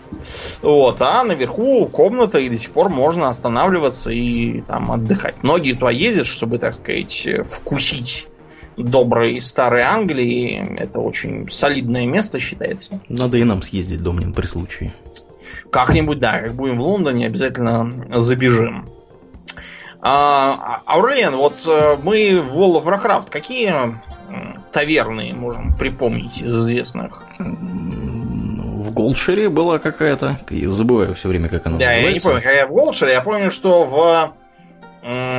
[0.61, 5.43] Вот, а наверху комната, и до сих пор можно останавливаться и там отдыхать.
[5.43, 8.27] Многие туда ездят, чтобы, так сказать, вкусить
[8.77, 10.75] доброй старой Англии.
[10.77, 12.99] Это очень солидное место считается.
[13.09, 14.93] Надо и нам съездить, Домнин, при случае.
[15.71, 18.87] Как-нибудь, да, как будем в Лондоне, обязательно забежим.
[19.99, 23.73] А, Аурлиен, вот э, мы в World of Warcraft какие
[24.71, 27.23] таверны можем припомнить из известных?
[27.39, 30.39] В Голдшире была какая-то.
[30.49, 31.93] Я забываю все время, как она да, называется.
[31.93, 33.11] Да, я не помню, какая в Голдшире.
[33.11, 34.33] Я помню, что в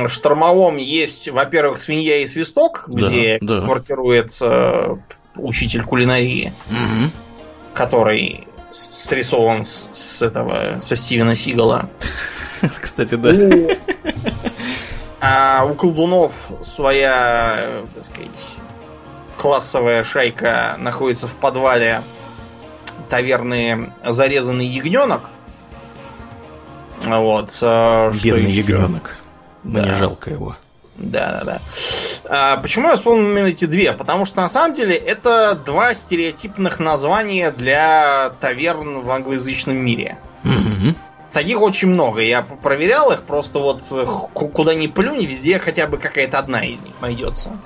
[0.07, 3.65] Штормовом есть, во-первых, свинья и свисток, где да, да.
[3.65, 4.95] квартирует э,
[5.35, 7.11] учитель кулинарии, угу.
[7.73, 11.89] который срисован с, с этого, со Стивена Сигала.
[12.81, 13.75] Кстати, да.
[15.21, 18.55] А у колдунов своя, так сказать,
[19.39, 22.01] классовая шайка находится в подвале
[23.07, 25.29] таверны «Зарезанный ягненок».
[27.05, 27.57] Вот.
[27.61, 29.15] Э, Бедный ягненок.
[29.63, 29.95] Мне да.
[29.95, 30.57] жалко его.
[30.97, 31.61] Да, да, да.
[32.25, 33.93] А, почему я вспомнил именно эти две?
[33.93, 40.17] Потому что на самом деле это два стереотипных названия для таверн в англоязычном мире.
[40.43, 40.95] Угу.
[41.31, 42.21] Таких очень много.
[42.21, 43.83] Я проверял их, просто вот
[44.33, 47.57] куда ни плюнь, везде хотя бы какая-то одна из них найдется.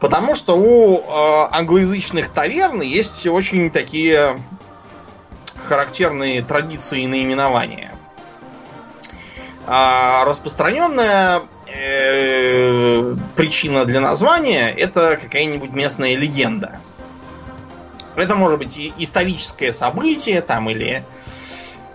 [0.00, 4.40] Потому что у э, англоязычных таверн есть очень такие
[5.64, 7.94] характерные традиции наименования.
[9.66, 16.78] А распространенная э, причина для названия это какая-нибудь местная легенда.
[18.14, 21.04] Это может быть и историческое событие, там, или,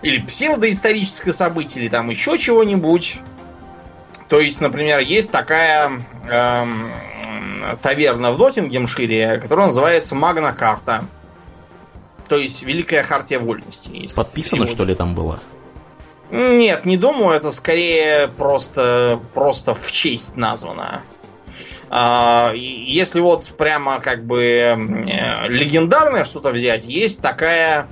[0.02, 3.18] или псевдоисторическое событие, или там еще чего-нибудь.
[4.28, 5.90] То есть, например, есть такая
[6.30, 6.92] эм,
[7.82, 11.04] таверна в Доттингемшире, которая называется Магна Карта.
[12.28, 14.08] То есть Великая Хартия Вольности.
[14.14, 15.42] Подписано, что ли, там было?
[16.30, 21.02] Нет, не думаю, это скорее просто, просто в честь названо.
[21.90, 27.86] А, если вот прямо как бы э, легендарное что-то взять, есть такая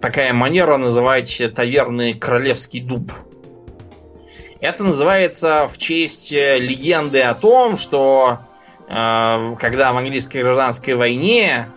[0.00, 3.12] такая манера называть таверны Королевский дуб.
[4.60, 8.40] Это называется в честь э, легенды о том, что
[8.88, 11.68] э, когда в английской гражданской войне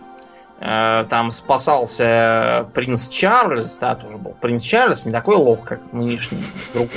[0.58, 6.42] э, там спасался принц Чарльз, да, тоже был принц Чарльз, не такой лох, как нынешний
[6.74, 6.90] друг.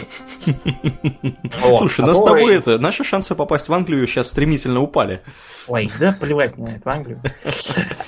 [1.77, 5.21] Слушай, нас с тобой это, наши шансы попасть в Англию сейчас стремительно упали.
[5.67, 7.21] Ой, да плевать на это, в Англию.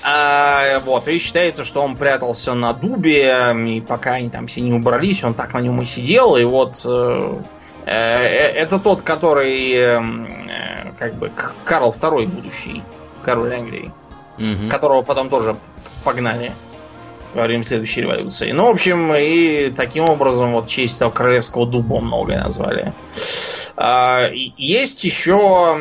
[0.02, 4.72] А, вот, и считается, что он прятался на дубе, и пока они там все не
[4.72, 7.38] убрались, он так на нем и сидел, и вот э,
[7.90, 11.30] это тот, который эм, э, как бы
[11.64, 12.82] Карл II будущий,
[13.22, 13.92] король Англии,
[14.36, 14.68] угу.
[14.68, 15.56] которого потом тоже
[16.04, 16.52] погнали
[17.34, 18.52] во время следующей революции.
[18.52, 22.92] Ну, в общем, и таким образом вот честь того королевского дуба многое назвали.
[23.76, 25.78] А, есть еще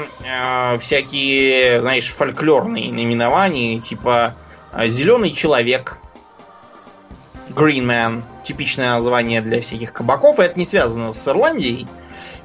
[0.79, 4.35] всякие, знаешь, фольклорные наименования, типа
[4.87, 5.97] зеленый человек,
[7.57, 10.39] Green Man, типичное название для всяких кабаков.
[10.39, 11.87] И это не связано с Ирландией.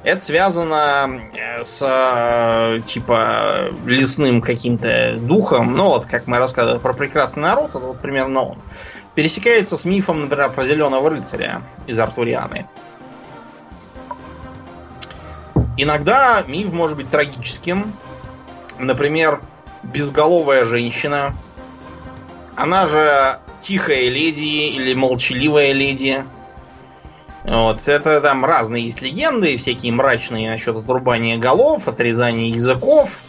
[0.03, 5.75] Это связано э, с э, типа лесным каким-то духом.
[5.75, 8.57] Ну вот, как мы рассказывали про прекрасный народ, это вот примерно он.
[9.13, 12.67] Пересекается с мифом, например, про зеленого рыцаря из Артурианы.
[15.77, 17.93] Иногда миф может быть трагическим.
[18.79, 19.41] Например,
[19.83, 21.35] безголовая женщина.
[22.55, 26.23] Она же тихая леди или молчаливая леди.
[27.43, 33.19] Вот, это там разные есть легенды, всякие мрачные насчет отрубания голов, отрезания языков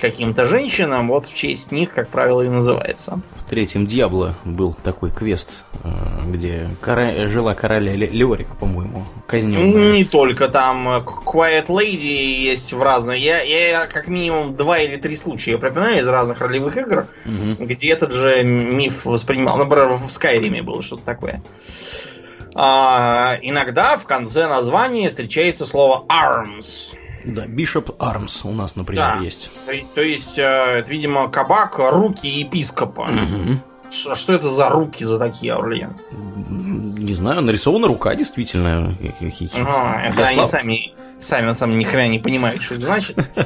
[0.00, 1.08] каким-то женщинам.
[1.08, 3.20] Вот в честь них, как правило, и называется.
[3.36, 5.50] В третьем Диабло был такой квест,
[5.84, 5.88] э,
[6.26, 7.28] где кора...
[7.28, 9.92] жила короля Леорика, по-моему, казненная.
[9.92, 13.18] Не только там Quiet Lady есть в разных.
[13.18, 17.64] Я, я как минимум два или три случая припоминаю из разных ролевых игр, угу.
[17.64, 19.58] где этот же миф воспринимал.
[19.58, 21.42] Например, в Скайриме было что-то такое.
[22.54, 26.96] А, иногда в конце названия встречается слово arms.
[27.24, 29.24] Да, Bishop Arms у нас, например, да.
[29.24, 29.50] есть.
[29.66, 33.02] То, то есть, э, это, видимо, кабак руки епископа.
[33.02, 33.60] Угу.
[33.90, 35.96] Что, что это за руки за такие, Аурлиен?
[36.10, 38.96] Не знаю, нарисована рука, действительно.
[39.54, 43.18] Ага, это они сами, сами на самом деле ни хрена не понимают, что это значит.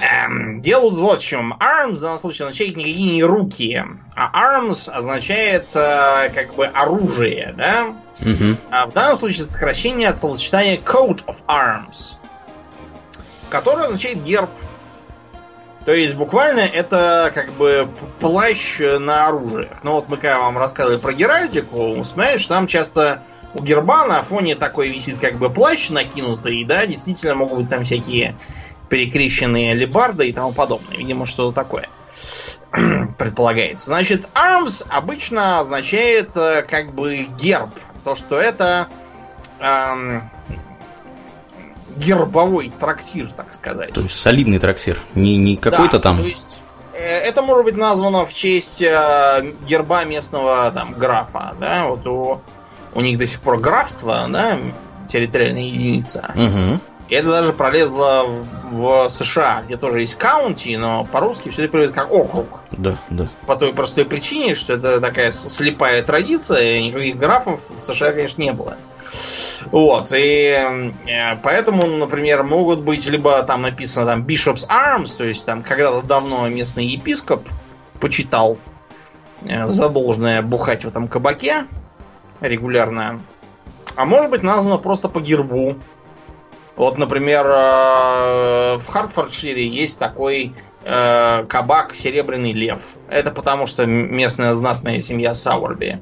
[0.00, 1.54] эм, дело вот в чем.
[1.54, 3.84] Arms в данном случае означает никакие не руки.
[4.14, 7.94] А arms означает э, как бы оружие, да?
[8.20, 8.56] Угу.
[8.70, 12.16] А в данном случае сокращение от словосочетания coat of arms
[13.50, 14.50] который означает герб.
[15.84, 17.88] То есть буквально это как бы
[18.20, 19.82] плащ на оружиях.
[19.82, 23.22] Ну вот мы когда вам рассказывали про Геральдику, вспоминаешь, там часто
[23.54, 27.82] у герба на фоне такой висит как бы плащ накинутый, да, действительно могут быть там
[27.82, 28.36] всякие
[28.88, 30.96] перекрещенные лебарды и тому подобное.
[30.96, 31.88] Видимо, что-то такое
[33.18, 33.86] предполагается.
[33.86, 37.70] Значит, arms обычно означает э, как бы герб.
[38.04, 38.88] То, что это
[39.60, 40.30] эм,
[41.96, 43.92] гербовой трактир, так сказать.
[43.92, 46.18] То есть солидный трактир, не, не какой-то да, там.
[46.18, 46.62] То есть
[46.92, 52.40] э, это может быть названо в честь э, герба местного там графа, да, вот у,
[52.94, 54.58] у них до сих пор графство, да,
[55.08, 56.32] территориальная единица.
[56.34, 56.80] Угу.
[57.10, 61.72] И это даже пролезло в, в США, где тоже есть каунти, но по-русски все это
[61.72, 62.60] переводится как округ.
[62.70, 63.28] Да, да.
[63.46, 68.40] По той простой причине, что это такая слепая традиция, и никаких графов в США, конечно,
[68.40, 68.76] не было.
[69.66, 70.56] Вот, и
[71.06, 76.02] э, поэтому, например, могут быть либо там написано там Bishop's Arms, то есть там когда-то
[76.02, 77.48] давно местный епископ
[78.00, 78.58] почитал
[79.42, 81.66] э, задолженное бухать в этом кабаке
[82.40, 83.20] регулярно.
[83.96, 85.76] А может быть названо просто по гербу.
[86.76, 92.94] Вот, например, э, в Хартфордшире есть такой кабак Серебряный Лев.
[93.10, 96.00] Это потому, что местная знатная семья Сауэрби.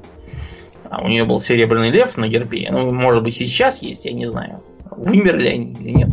[0.89, 2.67] А у нее был серебряный лев на гербе.
[2.71, 4.63] Ну, может быть, сейчас есть, я не знаю.
[4.89, 6.09] Вымерли они или нет.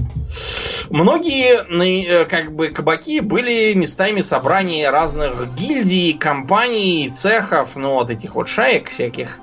[0.91, 1.65] Многие
[2.07, 8.49] э, как бы кабаки были местами собрания разных гильдий, компаний, цехов, ну вот этих вот
[8.49, 9.41] шаек всяких.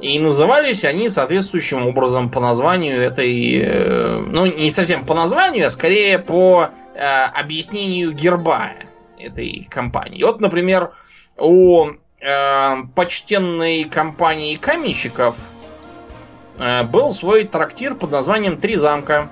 [0.00, 3.60] И назывались они соответствующим образом по названию этой...
[3.60, 8.70] Э, ну, не совсем по названию, а скорее по э, объяснению герба
[9.18, 10.22] этой компании.
[10.22, 10.92] Вот, например,
[11.36, 11.88] у
[12.20, 15.36] э, почтенной компании каменщиков
[16.58, 19.28] э, был свой трактир под названием «Три замка».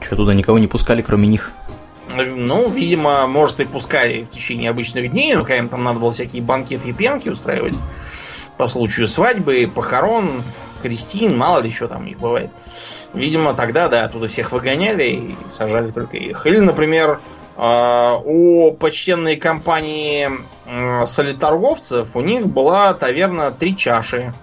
[0.00, 1.52] Что, туда никого не пускали, кроме них?
[2.14, 6.12] Ну, видимо, может и пускали в течение обычных дней, но когда им там надо было
[6.12, 7.74] всякие банкеты и пьянки устраивать
[8.56, 10.42] по случаю свадьбы, похорон,
[10.82, 12.50] крестин, мало ли что там у них бывает.
[13.14, 16.46] Видимо, тогда, да, оттуда всех выгоняли и сажали только их.
[16.46, 17.20] Или, например,
[18.24, 20.28] у почтенной компании
[21.06, 24.34] солиторговцев у них была таверна «Три чаши».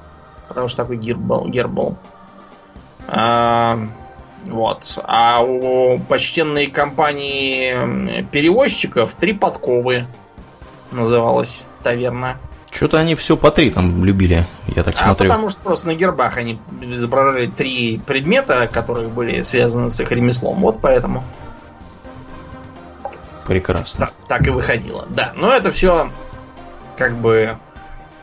[0.47, 1.47] Потому что такой герб был.
[1.47, 1.95] Герб был.
[3.07, 3.79] А,
[4.45, 4.99] вот.
[5.03, 10.05] А у почтенной компании перевозчиков «Три подковы»
[10.91, 12.37] называлась таверна.
[12.71, 15.27] Что-то они все по три там любили, я так а смотрю.
[15.27, 20.59] потому что просто на гербах они изображали три предмета, которые были связаны с их ремеслом.
[20.61, 21.23] Вот поэтому.
[23.49, 24.05] Прекрасно.
[24.05, 25.33] Так, так и выходило, да.
[25.35, 26.11] Но это все
[26.95, 27.57] как бы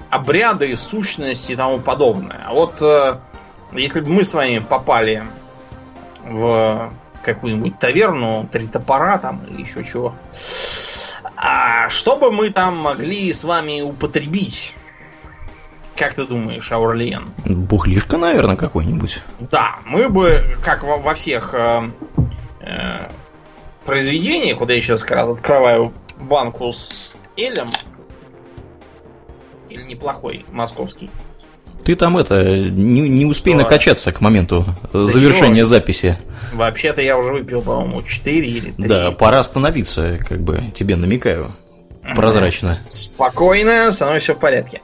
[0.08, 2.44] обряды, сущности и тому подобное.
[2.46, 3.18] А вот э,
[3.72, 5.24] если бы мы с вами попали
[6.24, 6.92] в
[7.24, 10.14] какую-нибудь таверну, три топора там или еще чего,
[11.36, 14.76] а что бы мы там могли с вами употребить?
[15.96, 17.30] Как ты думаешь, Аурлиен?
[17.44, 19.22] Бухлишка, наверное, какой-нибудь.
[19.40, 21.90] Да, мы бы, как во, во всех э,
[22.60, 23.08] э,
[23.86, 27.68] произведение, куда я сейчас как раз открываю банку с Элем.
[29.70, 31.10] Или неплохой, московский.
[31.84, 33.62] Ты там это, не, не успей Что?
[33.62, 35.66] накачаться к моменту да завершения чего?
[35.66, 36.18] записи.
[36.52, 38.88] Вообще-то я уже выпил, по-моему, 4 или 3.
[38.88, 41.54] Да, пора остановиться, как бы тебе намекаю.
[42.14, 42.78] Прозрачно.
[42.80, 44.80] Спокойно, со мной все в порядке.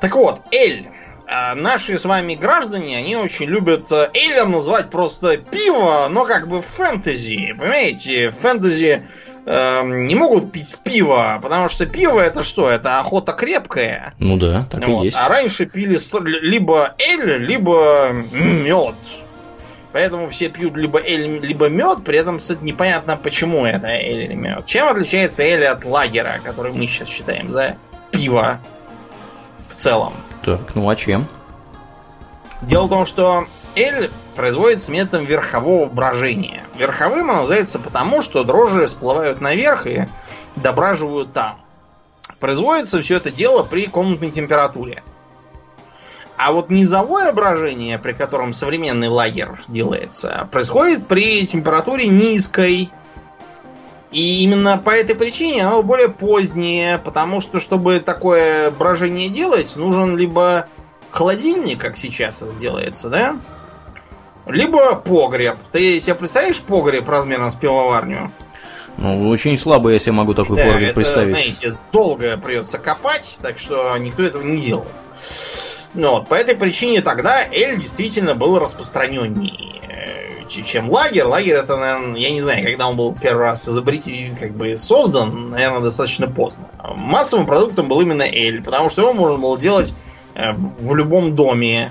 [0.00, 0.86] Так вот, Эль
[1.26, 6.48] а наши с вами граждане, они очень любят э, Эйлем называть просто пиво, но как
[6.48, 7.54] бы фэнтези.
[7.58, 9.04] Понимаете, фэнтези
[9.48, 12.68] Эм, не могут пить пиво, потому что пиво это что?
[12.68, 14.12] Это охота крепкая.
[14.18, 15.02] Ну да, так вот.
[15.02, 15.16] и есть.
[15.16, 15.96] А раньше пили
[16.42, 18.96] либо эль, либо мед.
[19.92, 24.34] Поэтому все пьют либо эль, либо мед, при этом кстати, непонятно, почему это эль или
[24.34, 24.66] мед.
[24.66, 27.76] Чем отличается эль от лагера, который мы сейчас считаем за
[28.10, 28.60] пиво
[29.68, 30.14] в целом?
[30.42, 31.28] Так, ну а чем?
[32.62, 36.64] Дело в том, что эль производится методом верхового брожения.
[36.76, 40.08] Верховым оно называется потому, что дрожжи всплывают наверх и
[40.56, 41.60] дображивают там.
[42.40, 45.02] Производится все это дело при комнатной температуре.
[46.36, 52.90] А вот низовое брожение, при котором современный лагерь делается, происходит при температуре низкой.
[54.12, 60.16] И именно по этой причине оно более позднее, потому что, чтобы такое брожение делать, нужен
[60.16, 60.68] либо
[61.10, 63.40] холодильник, как сейчас это делается, да?
[64.46, 65.56] Либо погреб.
[65.72, 68.32] Ты себе представляешь погреб размером с пивоварню?
[68.96, 71.34] Ну, очень слабо я себе могу такой да, погреб это, представить.
[71.34, 74.86] знаете, долго придется копать, так что никто этого не делал.
[75.96, 81.24] Ну, вот, по этой причине тогда Эль действительно был распространеннее, чем лагерь.
[81.24, 85.50] Лагерь это, наверное, я не знаю, когда он был первый раз изобретен, как бы создан,
[85.50, 86.68] наверное, достаточно поздно.
[86.96, 89.94] Массовым продуктом был именно Эль, потому что его можно было делать
[90.34, 91.90] э, в любом доме.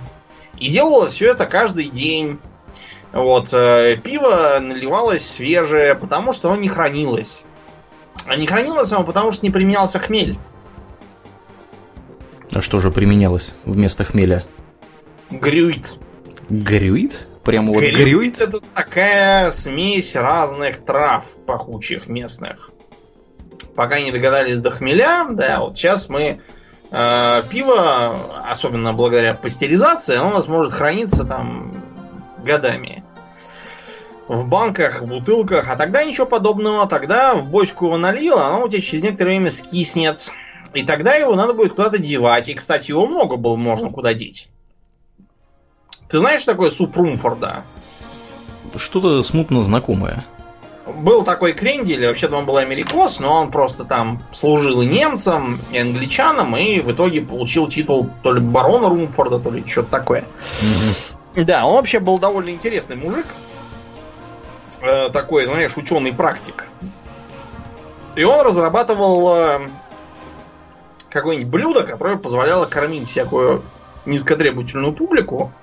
[0.60, 2.38] И делалось все это каждый день.
[3.12, 7.44] Вот, э, пиво наливалось свежее, потому что оно не хранилось.
[8.28, 10.38] А не хранилось оно, потому что не применялся хмель.
[12.56, 14.46] А что же применялось вместо хмеля?
[15.30, 15.96] Грюит.
[16.50, 17.28] Грюит?
[17.44, 17.98] Прямо вот грюит?
[17.98, 22.72] Грюит это такая смесь разных трав пахучих местных.
[23.76, 26.40] Пока не догадались до хмеля, да, вот сейчас мы
[26.92, 31.74] э, пиво, особенно благодаря пастеризации, оно у нас может храниться там
[32.42, 33.04] годами.
[34.30, 36.88] В банках, в бутылках, а тогда ничего подобного.
[36.88, 40.32] Тогда в бочку его налил, оно у тебя через некоторое время скиснет.
[40.74, 42.50] И тогда его надо будет куда-то девать.
[42.50, 44.50] И, кстати, его много было можно куда деть.
[46.10, 47.64] Ты знаешь, что такое суп Румфорда?
[48.76, 50.26] Что-то смутно знакомое.
[50.86, 55.80] Был такой крендель, вообще-то он был америкос, но он просто там служил и немцам, и
[55.80, 60.26] англичанам, и в итоге получил титул то ли барона Румфорда, то ли что-то такое.
[60.62, 61.46] Угу.
[61.46, 63.26] Да, он вообще был довольно интересный мужик.
[64.82, 66.66] Э, такой, знаешь, ученый-практик.
[68.16, 69.60] И он разрабатывал э,
[71.16, 73.64] какое-нибудь блюдо, которое позволяло кормить всякую
[74.06, 75.54] низкотребовательную публику,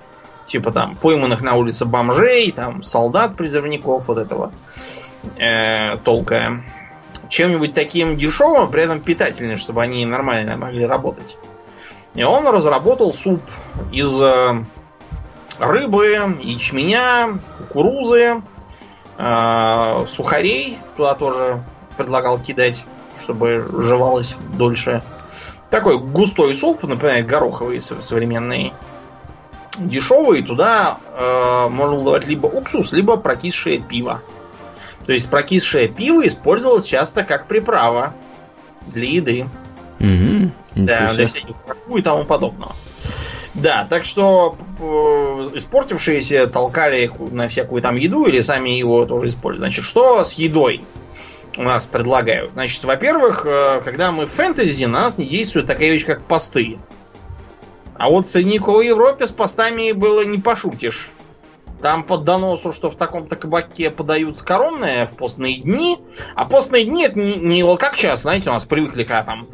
[0.47, 4.51] типа там пойманных на улице бомжей, там солдат, призывников, вот этого
[5.37, 6.63] э, толка,
[7.29, 11.37] чем-нибудь таким дешевым, при этом питательным, чтобы они нормально могли работать.
[12.15, 13.41] И он разработал суп
[13.91, 14.65] из э,
[15.59, 18.41] рыбы, ячменя, кукурузы,
[19.19, 20.79] э, сухарей.
[20.97, 21.63] Туда тоже
[21.95, 22.85] предлагал кидать,
[23.21, 25.03] чтобы жевалось дольше.
[25.73, 28.73] Такой густой суп, напоминает гороховый современный.
[29.79, 34.21] Дешевый, туда э, можно давать либо уксус, либо прокисшее пиво.
[35.07, 38.13] То есть прокисшее пиво использовалось часто как приправа
[38.85, 39.49] для еды.
[39.99, 41.55] Угу, да, для всяких
[41.89, 42.75] и тому подобного.
[43.55, 44.83] Да, так что э,
[45.55, 49.61] испортившиеся толкали на всякую там еду или сами его тоже используют.
[49.61, 50.83] Значит, что с едой?
[51.57, 52.53] У нас предлагают.
[52.53, 56.79] Значит, во-первых, э, когда мы в фэнтези, на нас не действует такая вещь, как посты.
[57.95, 61.11] А вот в средневековой Европе с постами было не пошутишь.
[61.81, 65.99] Там под доносу, что в таком-то кабаке подают скоромное в постные дни.
[66.35, 69.47] А постные дни это не, не вот как сейчас, знаете, у нас привыкли, когда там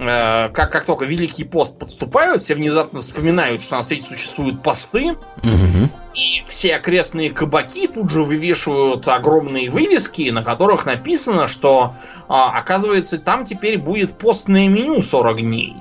[0.00, 5.12] Э, как, как только Великий пост подступают, все внезапно вспоминают, что на свете существуют посты,
[5.12, 5.90] угу.
[6.14, 11.94] И все окрестные кабаки тут же вывешивают огромные вывески, на которых написано, что,
[12.28, 15.76] а, оказывается, там теперь будет постное меню 40 дней.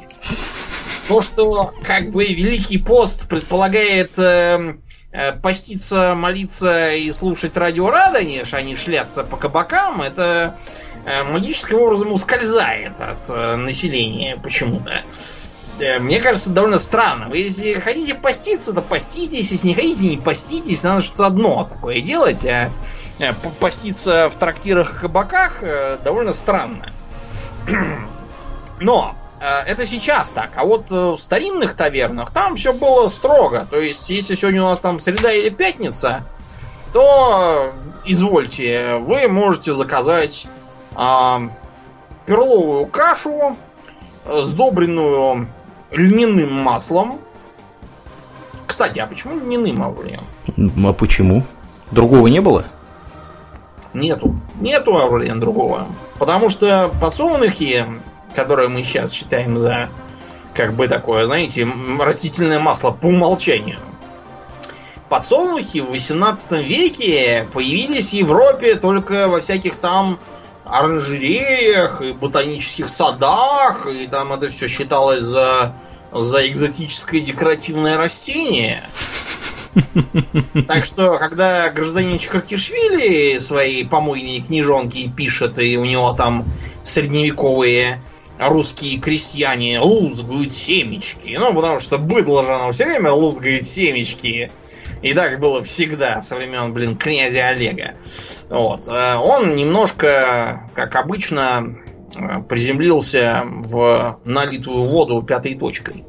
[1.07, 4.75] То, что как бы Великий пост предполагает э,
[5.11, 10.55] э, поститься, молиться и слушать радио Радонеж, а не шляться по кабакам, это
[11.05, 14.91] Э, магическим образом ускользает от э, населения почему-то.
[14.91, 15.03] Э,
[15.99, 17.29] мне кажется, довольно странно.
[17.29, 19.51] Вы если хотите поститься, то поститесь.
[19.51, 20.83] Если не хотите, не поститесь.
[20.83, 22.45] Надо что-то одно такое делать.
[22.45, 22.69] А
[23.59, 25.63] поститься в трактирах и кабаках
[26.03, 26.91] довольно странно.
[28.79, 30.51] Но это сейчас так.
[30.55, 33.67] А вот в старинных тавернах там все было строго.
[33.69, 36.23] То есть, если сегодня у нас там среда или пятница,
[36.93, 37.73] то
[38.03, 40.47] извольте, вы можете заказать
[40.95, 41.43] а,
[42.25, 43.55] перловую кашу,
[44.25, 45.47] сдобренную
[45.91, 47.19] льняным маслом.
[48.65, 50.21] Кстати, а почему льняным, Аурия?
[50.57, 51.43] А почему?
[51.91, 52.65] Другого не было?
[53.93, 54.35] Нету.
[54.59, 55.87] Нету Аурлиен другого.
[56.19, 57.85] Потому что подсолнухи,
[58.35, 59.89] которые мы сейчас считаем за
[60.53, 61.67] как бы такое, знаете,
[61.99, 63.79] растительное масло по умолчанию.
[65.07, 70.19] Подсолнухи в 18 веке появились в Европе только во всяких там
[70.69, 75.75] оранжереях и ботанических садах, и там это все считалось за,
[76.11, 78.83] за экзотическое декоративное растение.
[80.67, 86.45] Так что, когда гражданин Чикартишвили свои помойные книжонки пишет, и у него там
[86.83, 88.01] средневековые
[88.39, 91.35] русские крестьяне лузгают семечки.
[91.39, 94.51] Ну, потому что быдло же оно все время лузгает семечки.
[95.01, 97.95] И так было всегда, со времен, блин, князя Олега.
[98.49, 98.87] Вот.
[98.87, 101.77] Э, он немножко, как обычно,
[102.15, 106.05] э, приземлился в налитую воду пятой точкой.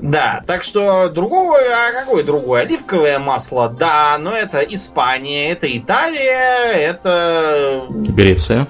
[0.00, 2.62] Да, так что другого, а какое другое?
[2.62, 7.84] Оливковое масло, да, но это Испания, это Италия, это...
[7.90, 8.68] Греция.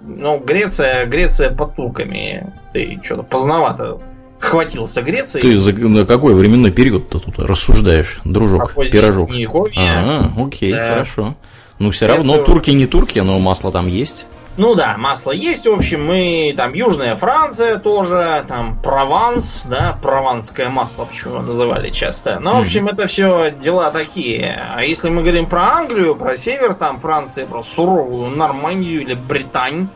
[0.00, 2.52] Ну, Греция, Греция под турками.
[2.72, 4.00] Ты что-то поздновато
[4.44, 5.40] хватился Греции.
[5.40, 9.30] Ты за на какой временной период-то тут рассуждаешь, дружок, а пирожок?
[9.76, 10.90] А, окей, да.
[10.90, 11.36] хорошо.
[11.78, 14.26] Ну, все равно турки не турки, но масло там есть.
[14.56, 15.66] Ну да, масло есть.
[15.66, 22.38] В общем, мы там Южная Франция тоже, там Прованс, да, прованское масло почему называли часто.
[22.38, 24.64] Ну, в общем, это все дела такие.
[24.72, 29.88] А если мы говорим про Англию, про север там Франции, про суровую Нормандию или Британь,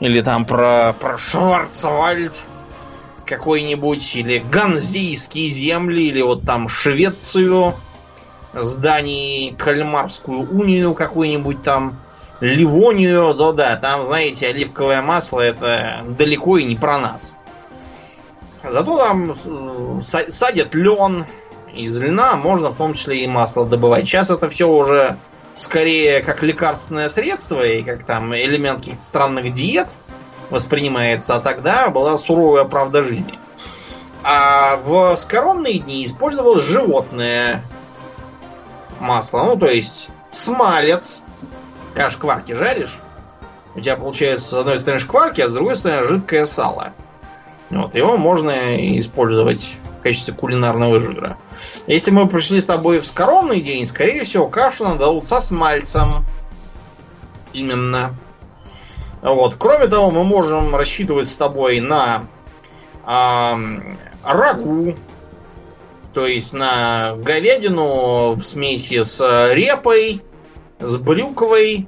[0.00, 2.46] или там про, про Шварцвальд
[3.28, 7.74] какой-нибудь, или Ганзейские земли, или вот там Швецию,
[8.54, 12.00] зданий Кальмарскую унию какую-нибудь там,
[12.40, 17.36] Ливонию, да-да, там, знаете, оливковое масло это далеко и не про нас.
[18.62, 21.26] Зато там садят лен,
[21.74, 24.06] из льна можно в том числе и масло добывать.
[24.06, 25.16] Сейчас это все уже
[25.54, 29.98] скорее как лекарственное средство и как там элемент каких-то странных диет
[30.50, 33.38] воспринимается, а тогда была суровая правда жизни.
[34.22, 37.62] А в скоронные дни использовалось животное
[39.00, 41.22] масло, ну то есть смалец,
[41.94, 42.98] когда шкварки жаришь,
[43.74, 46.92] у тебя получается с одной стороны шкварки, а с другой стороны жидкое сало.
[47.70, 51.36] Вот, его можно использовать в качестве кулинарного жира.
[51.86, 56.24] Если мы пришли с тобой в скоромный день, скорее всего, кашу нам дадут со смальцем.
[57.52, 58.14] Именно.
[59.22, 59.56] Вот.
[59.58, 62.26] Кроме того, мы можем рассчитывать с тобой на
[63.06, 64.94] э, рагу,
[66.14, 70.22] то есть на говядину в смеси с репой,
[70.80, 71.86] с брюквой,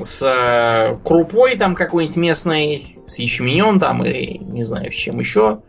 [0.00, 5.60] с э, крупой там какой-нибудь местной, с ячменем там или не знаю с чем еще.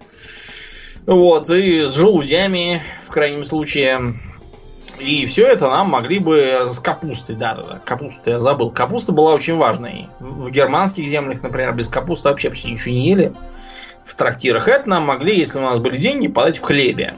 [1.06, 4.16] Вот, и с желудями, в крайнем случае.
[5.00, 8.72] И все это нам могли бы с капустой, да, да, да, капусту я забыл.
[8.72, 10.10] Капуста была очень важной.
[10.20, 13.34] В германских землях, например, без капусты вообще почти ничего не ели.
[14.06, 17.18] В трактирах это нам могли, если у нас были деньги, подать в хлебе.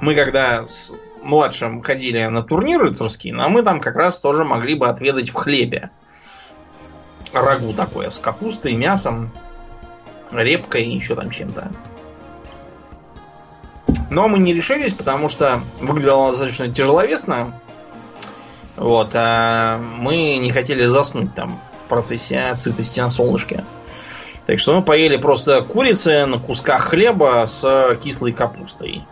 [0.00, 4.74] Мы когда с младшим ходили на турнир рыцарский, но мы там как раз тоже могли
[4.74, 5.90] бы отведать в хлебе.
[7.32, 9.32] Рагу такое, с капустой, мясом,
[10.30, 11.70] репкой и еще там чем-то.
[14.14, 17.60] Но мы не решились, потому что выглядело достаточно тяжеловесно.
[18.76, 23.64] Вот, а мы не хотели заснуть там в процессе сытости на солнышке.
[24.46, 29.02] Так что мы поели просто курицы на кусках хлеба с кислой капустой.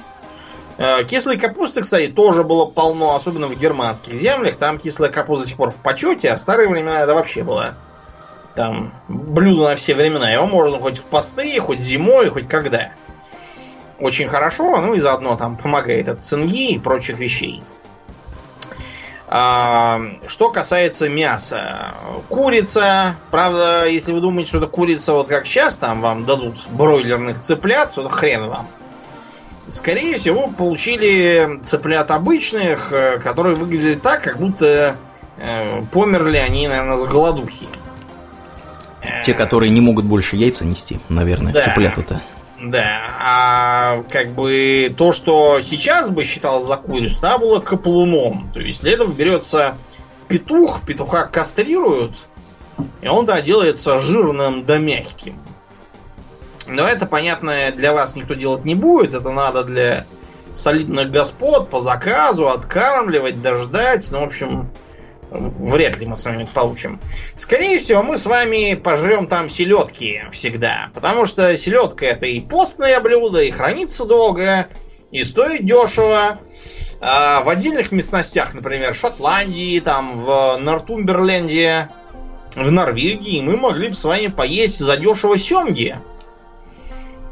[0.78, 4.54] Э, кислой капусты, кстати, тоже было полно, особенно в германских землях.
[4.54, 7.74] Там кислая капуста до сих пор в почете, а в старые времена это вообще было
[8.54, 10.30] там блюдо на все времена.
[10.30, 12.92] Его можно хоть в посты, хоть зимой, хоть когда.
[14.02, 17.62] Очень хорошо, ну и заодно там помогает от цинги и прочих вещей.
[19.28, 21.94] А, что касается мяса.
[22.28, 23.14] Курица.
[23.30, 27.94] Правда, если вы думаете, что это курица вот как сейчас, там вам дадут бройлерных цыплят,
[27.94, 28.68] то хрен вам.
[29.68, 34.96] Скорее всего, получили цыплят обычных, э, которые выглядели так, как будто
[35.38, 37.68] э, померли они, наверное, с голодухи.
[39.22, 41.60] Те, которые не могут больше яйца нести, наверное, да.
[41.62, 42.20] цыплята-то.
[42.62, 48.52] Да, а как бы то, что сейчас бы считалось за курицу, да, было каплуном.
[48.54, 49.76] То есть для этого берется
[50.28, 52.14] петух, петуха кастрируют,
[53.00, 55.40] и он да делается жирным да мягким.
[56.68, 59.14] Но это, понятно, для вас никто делать не будет.
[59.14, 60.06] Это надо для
[60.52, 64.08] солидных господ по заказу откармливать, дождать.
[64.12, 64.70] Ну, в общем,
[65.32, 67.00] вряд ли мы с вами получим.
[67.36, 70.90] Скорее всего, мы с вами пожрем там селедки всегда.
[70.94, 74.68] Потому что селедка это и постное блюдо, и хранится долго,
[75.10, 76.40] и стоит дешево.
[77.00, 81.88] А в отдельных местностях, например, в Шотландии, там, в Нортумберленде,
[82.54, 85.98] в Норвегии, мы могли бы с вами поесть задешево семги.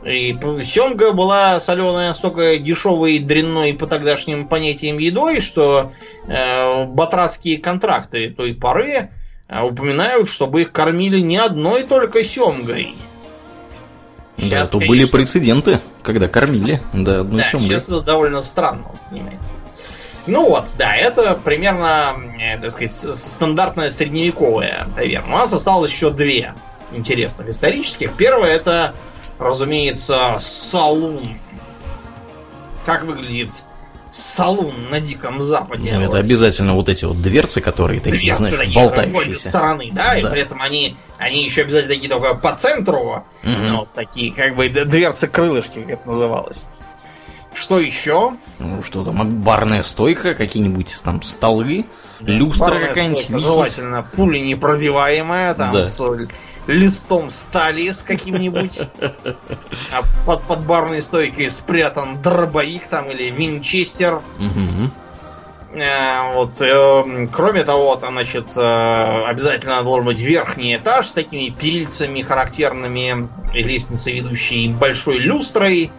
[0.04, 5.92] И семга была соленая настолько дешевой и дрянной по тогдашним понятиям едой, что
[6.26, 9.10] э, батратские контракты той поры
[9.48, 12.94] э, упоминают, чтобы их кормили не одной только семгой.
[14.38, 17.68] Сейчас, да, то конечно, были прецеденты, когда кормили, да, одной да, семгой.
[17.68, 19.52] сейчас это довольно странно воспринимается.
[20.26, 25.34] Ну вот, да, это примерно, э, так сказать, стандартная средневековая таверна.
[25.34, 26.54] У нас осталось еще две
[26.92, 28.14] интересных исторических.
[28.14, 28.94] Первое это
[29.40, 31.22] разумеется, салун.
[32.84, 33.64] Как выглядит
[34.10, 35.92] салун на Диком Западе?
[35.92, 39.48] Ну, это обязательно вот эти вот дверцы, которые такие, дверцы знаешь, такие, болтающиеся.
[39.48, 43.76] стороны, да, да, и при этом они, они еще обязательно такие только по центру, угу.
[43.76, 46.66] вот такие, как бы дверцы-крылышки, как это называлось.
[47.54, 48.36] Что еще?
[48.58, 51.84] Ну, что там, барная стойка, какие-нибудь там столы,
[52.20, 53.42] люстра какая-нибудь.
[53.42, 55.84] Желательно пули непробиваемая, там да.
[55.84, 56.00] с
[56.66, 58.80] листом стали с каким-нибудь.
[59.92, 64.20] А под, под барной стойкой спрятан дробовик там или винчестер.
[65.72, 71.50] Э, вот, э, кроме того, там, значит, э, обязательно должен быть верхний этаж с такими
[71.50, 75.92] перильцами характерными, лестница, ведущей большой люстрой,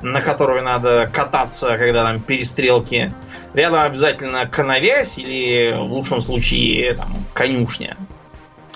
[0.00, 3.14] на которую надо кататься, когда там перестрелки.
[3.54, 7.96] Рядом обязательно коновязь или, в лучшем случае, там, конюшня.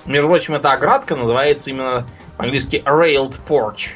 [0.08, 2.06] Между прочим, эта оградка называется именно
[2.38, 3.90] по-английски railed porch.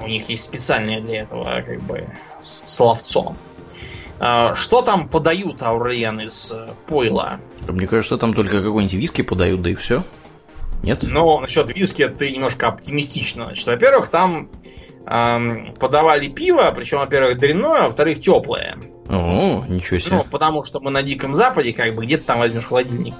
[0.00, 2.08] У них есть специальное для этого как бы
[2.40, 3.36] словцо.
[4.18, 7.40] А, что там подают Аурлиен из э, пойла?
[7.68, 10.04] Мне кажется, там только какой-нибудь виски подают, да и все.
[10.82, 11.00] Нет?
[11.02, 13.46] Ну, насчет виски ты немножко оптимистично.
[13.46, 14.48] Значит, во-первых, там
[15.06, 18.78] эм, подавали пиво, причем, во-первых, дрянное, а во-вторых, теплое.
[19.08, 20.16] О, ничего себе.
[20.16, 23.14] Ну, потому что мы на Диком Западе, как бы, где-то там возьмешь холодильник.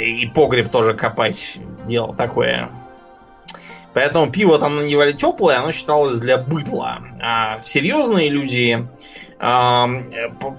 [0.00, 2.70] И погреб тоже копать дело такое.
[3.92, 7.00] Поэтому пиво там наливали теплое, оно считалось для быдла.
[7.20, 8.86] А серьезные люди
[9.40, 9.86] э,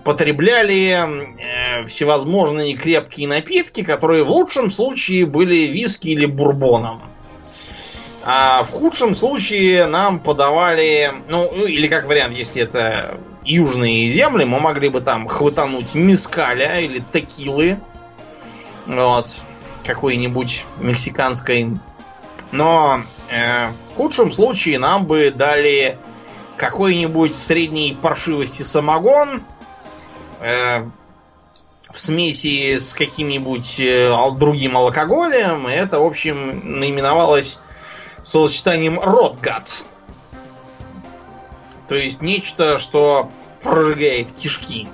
[0.03, 7.01] потребляли э, всевозможные крепкие напитки, которые в лучшем случае были виски или бурбоном.
[8.23, 14.59] А в худшем случае нам подавали, ну, или как вариант, если это южные земли, мы
[14.59, 17.79] могли бы там хватануть мискаля или текилы
[18.87, 19.37] вот,
[19.85, 21.77] какой-нибудь мексиканской.
[22.51, 25.97] Но э, в худшем случае нам бы дали
[26.57, 29.43] какой-нибудь средней паршивости самогон
[30.39, 30.85] э,
[31.89, 35.67] в смеси с каким-нибудь э, другим алкоголем.
[35.67, 37.59] И это, в общем, наименовалось
[38.23, 39.83] словосочетанием «ротгат».
[41.87, 44.87] То есть нечто, что прожигает кишки.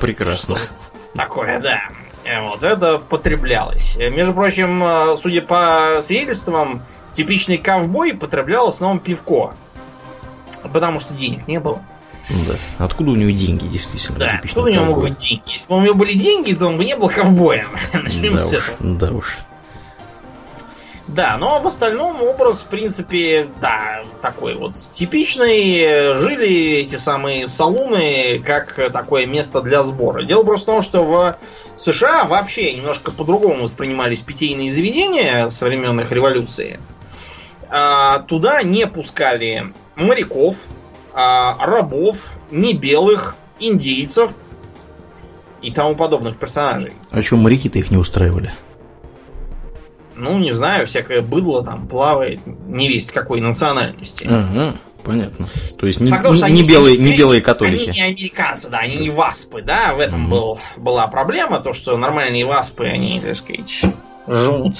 [0.00, 0.56] Прекрасно.
[0.56, 0.68] Что
[1.14, 1.82] такое, да.
[2.30, 3.96] Э, вот это потреблялось.
[3.96, 9.54] Э, между прочим, э, судя по свидетельствам, типичный ковбой потреблял в основном пивко.
[10.72, 11.82] Потому что денег не было.
[12.46, 12.84] Да.
[12.84, 14.18] Откуда у него деньги, действительно?
[14.18, 15.50] Да, откуда у него могут быть деньги?
[15.50, 17.68] Если бы у него были деньги, то он бы не был ковбоем.
[17.92, 18.94] Начнем да с уж, этого.
[18.96, 19.38] Да уж.
[21.08, 26.14] Да, но в остальном образ, в принципе, да, такой вот типичный.
[26.14, 30.22] Жили эти самые салуны как такое место для сбора.
[30.22, 31.36] Дело просто в том, что в
[31.80, 36.78] США вообще немножко по-другому воспринимались питейные заведения со времен их революции.
[37.68, 40.66] А, туда не пускали моряков,
[41.14, 44.32] а, рабов, небелых, индейцев
[45.62, 46.92] и тому подобных персонажей.
[47.10, 48.54] А что, моряки-то их не устраивали?
[50.16, 54.26] Ну, не знаю, всякое быдло там плавает, не весть какой национальности.
[54.28, 54.78] Ага.
[55.04, 55.46] Понятно.
[55.78, 57.88] То есть не, Факт, не, не, белые, не белые католики.
[57.88, 60.30] Они не американцы, да, они не васпы, да, в этом угу.
[60.30, 63.84] был, была проблема, то, что нормальные васпы, они, так сказать,
[64.26, 64.76] живут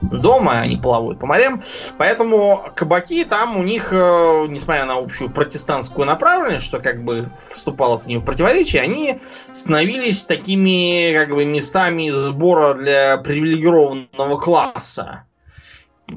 [0.00, 1.62] дома, они плавают по морям.
[1.96, 7.96] Поэтому кабаки там у них, э, несмотря на общую протестантскую направленность, что как бы вступало
[7.96, 9.20] с ним в противоречие, они
[9.52, 15.24] становились такими как бы местами сбора для привилегированного класса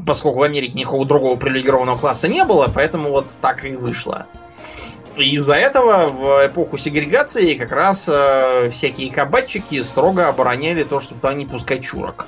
[0.05, 4.27] поскольку в Америке никакого другого привилегированного класса не было, поэтому вот так и вышло.
[5.17, 11.33] из-за этого в эпоху сегрегации как раз э, всякие кабачики строго обороняли то, чтобы туда
[11.33, 12.27] не пускать чурок.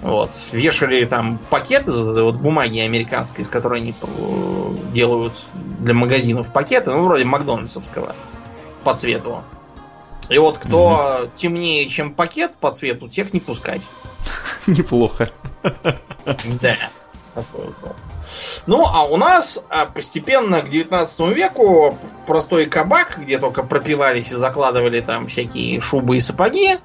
[0.00, 0.30] Вот.
[0.52, 5.34] Вешали там пакеты из вот бумаги американской, из которой они э, делают
[5.80, 8.14] для магазинов пакеты, ну, вроде Макдональдсовского
[8.84, 9.42] по цвету.
[10.28, 11.30] И вот кто угу.
[11.34, 13.82] темнее, чем пакет по цвету, тех не пускать.
[14.66, 15.30] Неплохо.
[16.60, 16.76] Да.
[18.66, 24.36] Ну, а у нас а, постепенно к 19 веку простой кабак, где только пропивались и
[24.36, 26.78] закладывали там всякие шубы и сапоги,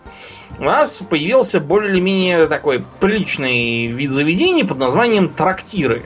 [0.59, 6.05] у нас появился более или менее такой приличный вид заведений под названием трактиры.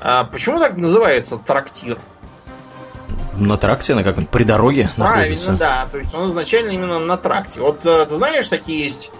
[0.00, 1.98] А почему так называется трактир?
[3.34, 5.52] На тракте, на каком-нибудь при дороге Правильно, находится.
[5.52, 5.88] да.
[5.90, 7.60] То есть он изначально именно на тракте.
[7.60, 9.10] Вот э, ты знаешь, такие есть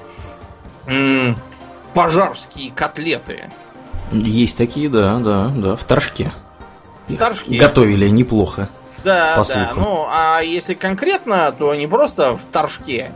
[1.94, 3.50] пожарские котлеты.
[4.12, 6.32] Есть такие, да, да, да, в Торжке.
[7.08, 7.58] В Торжке.
[7.58, 8.68] Готовили неплохо.
[9.04, 9.72] Да, да.
[9.74, 13.12] Ну, а если конкретно, то не просто в Торжке,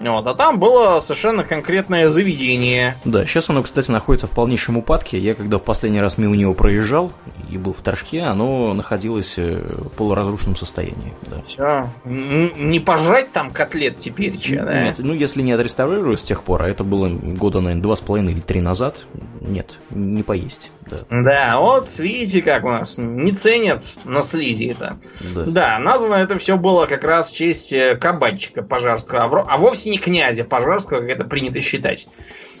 [0.00, 2.96] вот, а там было совершенно конкретное заведение.
[3.04, 5.18] Да, сейчас оно, кстати, находится в полнейшем упадке.
[5.18, 7.12] Я когда в последний раз мимо него проезжал
[7.50, 11.14] и был в Торжке, оно находилось э, в полуразрушенном состоянии.
[11.22, 11.42] Да.
[11.46, 11.90] Все.
[12.04, 14.84] Не пожрать там котлет теперь, че, да?
[14.84, 18.00] Нет, ну если не отреставрировать с тех пор, а это было года, наверное, два с
[18.00, 18.96] половиной или три назад,
[19.40, 20.70] нет, не поесть.
[20.90, 20.96] Да.
[21.10, 24.96] да, вот видите, как у нас не ценят на слизи это.
[25.34, 25.44] Да.
[25.44, 29.87] да, названо это все было как раз в честь э, кабанчика пожарского, а, а вовсе
[29.88, 32.06] не князя пожарского, как это принято считать.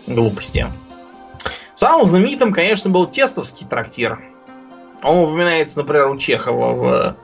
[0.06, 0.66] Глупости.
[1.74, 4.18] Самым знаменитым, конечно, был Тестовский трактир.
[5.02, 7.16] Он упоминается, например, у Чехова в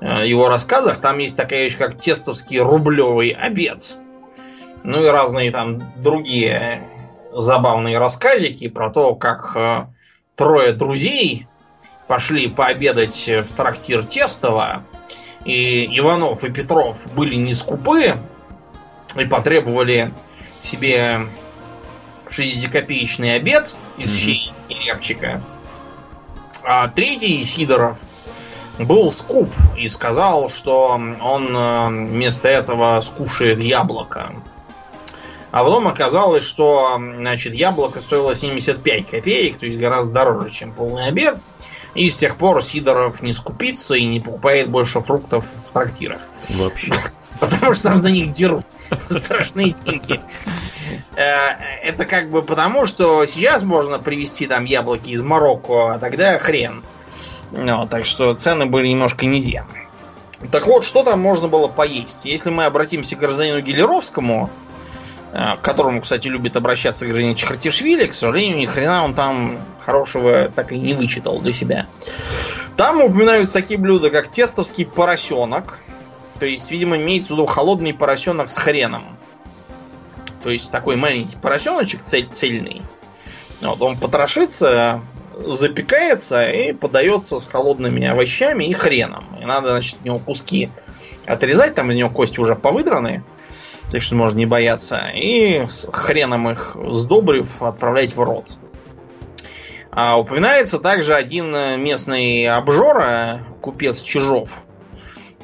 [0.00, 1.00] э, его рассказах.
[1.00, 3.96] Там есть такая вещь, как Тестовский рублевый обед.
[4.84, 6.88] Ну и разные там другие
[7.32, 9.86] забавные рассказики про то, как э,
[10.36, 11.48] трое друзей
[12.06, 14.84] пошли пообедать в трактир Тестова,
[15.44, 18.14] и Иванов и Петров были не скупы
[19.18, 20.12] и потребовали
[20.62, 21.26] себе
[22.28, 24.18] 60-копеечный обед из mm-hmm.
[24.18, 25.42] щей и рябчика.
[26.62, 27.98] А третий, Сидоров,
[28.78, 34.32] был скуп и сказал, что он э, вместо этого скушает яблоко.
[35.52, 41.06] А потом оказалось, что значит, яблоко стоило 75 копеек, то есть гораздо дороже, чем полный
[41.06, 41.42] обед.
[41.94, 46.20] И с тех пор Сидоров не скупится и не покупает больше фруктов в трактирах.
[46.50, 46.92] Вообще.
[47.40, 48.64] Потому что там за них дерут
[49.08, 50.20] страшные деньги.
[51.16, 51.50] Э,
[51.82, 56.82] это как бы потому, что сейчас можно привезти там яблоки из Марокко, а тогда хрен.
[57.52, 59.66] Ну, так что цены были немножко низкие.
[60.50, 62.24] Так вот, что там можно было поесть?
[62.24, 64.50] Если мы обратимся к гражданину Гелеровскому,
[65.38, 70.48] Э, к которому, кстати, любит обращаться гражданин Чехартишвили, к сожалению, ни хрена он там хорошего
[70.48, 71.86] так и не вычитал для себя.
[72.78, 75.78] Там упоминаются такие блюда, как тестовский поросенок.
[76.38, 79.02] То есть, видимо, имеется в виду холодный поросенок с хреном.
[80.42, 82.82] То есть такой маленький поросеночек цель, цельный.
[83.60, 85.00] Вот, он потрошится,
[85.34, 89.38] запекается и подается с холодными овощами и хреном.
[89.40, 90.70] И надо, значит, у него куски
[91.24, 93.24] отрезать, там из него кости уже повыдраны
[93.90, 95.10] так что можно не бояться.
[95.14, 98.58] И с хреном их сдобрив, отправлять в рот.
[99.90, 104.60] А упоминается также один местный обжора, купец Чижов,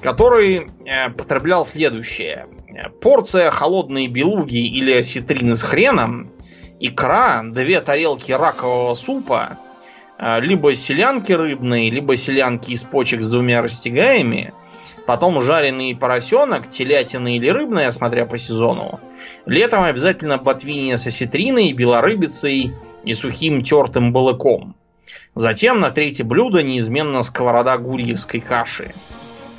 [0.03, 2.47] который э, потреблял следующее.
[3.01, 6.33] Порция холодной белуги или осетрины с хреном,
[6.81, 9.59] икра, две тарелки ракового супа,
[10.19, 14.53] э, либо селянки рыбные, либо селянки из почек с двумя растягаями,
[15.07, 19.01] Потом жареный поросенок, телятина или рыбная, смотря по сезону.
[19.47, 22.73] Летом обязательно ботвинья с осетриной, белорыбицей
[23.03, 24.77] и сухим тертым балыком.
[25.35, 28.93] Затем на третье блюдо неизменно сковорода гурьевской каши.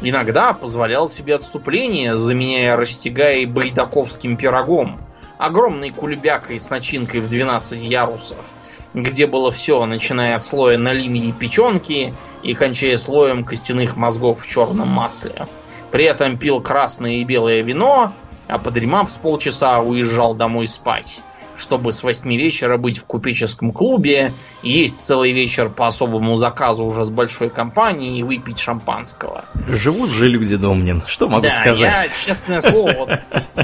[0.02, 5.00] Иногда позволял себе отступление, заменяя растягай байдаковским пирогом,
[5.38, 8.38] огромной кулебякой с начинкой в 12 ярусов–
[8.94, 12.14] где было все, начиная от слоя налимьи и печенки
[12.44, 15.48] и кончая слоем костяных мозгов в черном масле.
[15.92, 18.14] При этом пил красное и белое вино,
[18.48, 21.22] а подремав с полчаса уезжал домой спать,
[21.58, 27.06] чтобы с восьми вечера быть в купеческом клубе, есть целый вечер по особому заказу уже
[27.06, 29.46] с большой компанией и выпить шампанского.
[29.68, 32.10] Живут же люди, Домнин, что могу да, сказать?
[32.10, 33.10] я, честное слово, вот,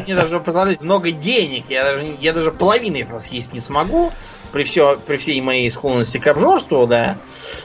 [0.06, 4.12] мне даже представлять много денег, я даже, я даже половины этого съесть не смогу,
[4.52, 7.18] при, все, при всей моей склонности к обжорству, да.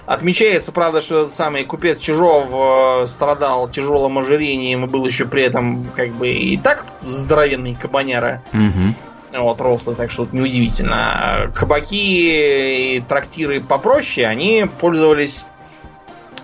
[0.06, 5.42] Отмечается, правда, что этот самый купец Чижов э, страдал тяжелым ожирением и был еще при
[5.42, 8.42] этом как бы и так здоровенный кабаняра.
[8.52, 9.13] Угу.
[9.34, 11.50] Вот, рослый, так что неудивительно.
[11.54, 15.44] Кабаки и трактиры попроще, они пользовались,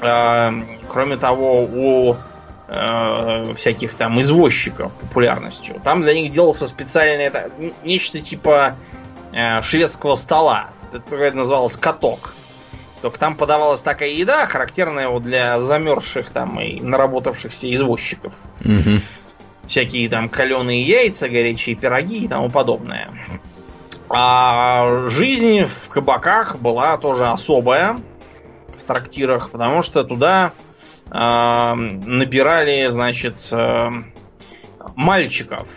[0.00, 0.50] э,
[0.88, 2.16] кроме того, у
[2.66, 5.80] э, всяких там извозчиков популярностью.
[5.84, 7.52] Там для них делался специальный это,
[7.84, 8.74] нечто типа
[9.32, 10.70] э, шведского стола.
[10.92, 12.34] Это называлось каток.
[13.02, 18.34] Только там подавалась такая еда, характерная вот для замерзших там и наработавшихся извозчиков.
[18.64, 19.00] Угу.
[19.70, 23.08] Всякие там каленые яйца, горячие пироги и тому подобное.
[24.08, 27.96] А жизнь в кабаках была тоже особая.
[28.84, 30.54] трактирах, потому что туда
[31.08, 33.90] э, набирали, значит, э,
[34.96, 35.68] мальчиков.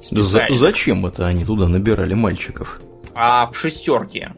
[0.00, 2.80] За зачем это они туда набирали мальчиков?
[3.16, 4.32] А в шестерке.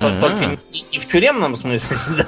[0.00, 0.20] А-а-а.
[0.20, 1.96] Только не, в тюремном смысле.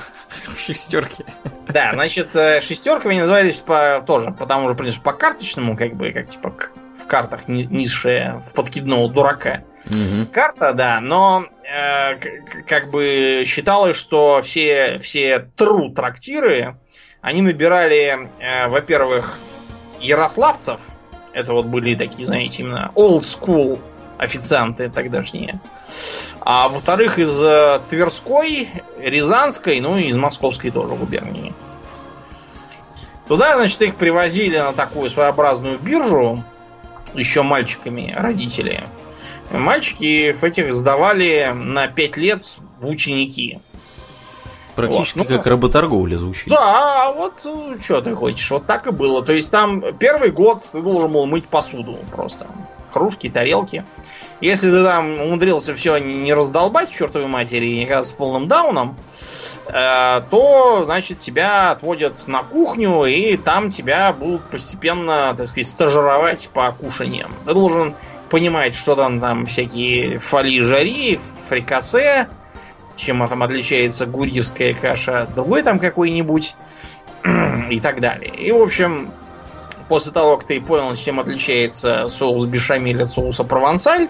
[0.54, 1.24] В шестерке.
[1.68, 6.12] Да, значит, э, шестерками назывались по, тоже по тому же принципу, по карточному, как бы,
[6.12, 6.54] как типа
[7.02, 9.64] в картах низшая, в подкидного дурака.
[9.86, 10.26] Угу.
[10.32, 12.16] Карта, да, но э,
[12.66, 16.76] как бы считалось, что все, все true трактиры,
[17.22, 19.38] они набирали, э, во-первых,
[20.00, 20.80] ярославцев,
[21.32, 23.80] это вот были такие, знаете, именно old school
[24.22, 25.60] официанты тогдашние.
[26.40, 28.68] А во-вторых, из э, Тверской,
[28.98, 31.52] Рязанской, ну и из Московской тоже губернии.
[33.28, 36.42] Туда, значит, их привозили на такую своеобразную биржу,
[37.14, 38.84] еще мальчиками родители.
[39.50, 43.60] Мальчики в этих сдавали на 5 лет в ученики.
[44.74, 45.28] Практически вот.
[45.28, 46.48] ну, как работорговля звучит.
[46.48, 49.22] Да, вот ну, что ты хочешь, вот так и было.
[49.22, 52.46] То есть там первый год ты должен был мыть посуду просто.
[52.92, 53.84] Кружки, тарелки.
[54.40, 58.96] Если ты там умудрился все не раздолбать чертовой матери и не оказаться полным дауном,
[59.66, 66.48] э, то, значит, тебя отводят на кухню, и там тебя будут постепенно, так сказать, стажировать
[66.52, 67.32] по кушаниям.
[67.46, 67.94] Ты должен
[68.30, 72.28] понимать, что там, там всякие фоли жари, фрикасе,
[72.96, 76.54] чем там отличается гурьевская каша от другой там какой-нибудь
[77.70, 78.34] и так далее.
[78.34, 79.12] И, в общем,
[79.92, 84.08] после того, как ты понял, чем отличается соус бешамель от соуса провансаль,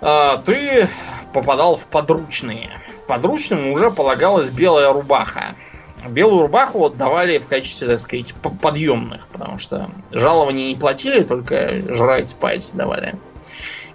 [0.00, 0.88] а, ты
[1.32, 2.80] попадал в подручные.
[3.08, 5.56] Подручным уже полагалась белая рубаха.
[6.08, 12.28] Белую рубаху отдавали в качестве, так сказать, подъемных, потому что жалования не платили, только жрать,
[12.28, 13.18] спать давали.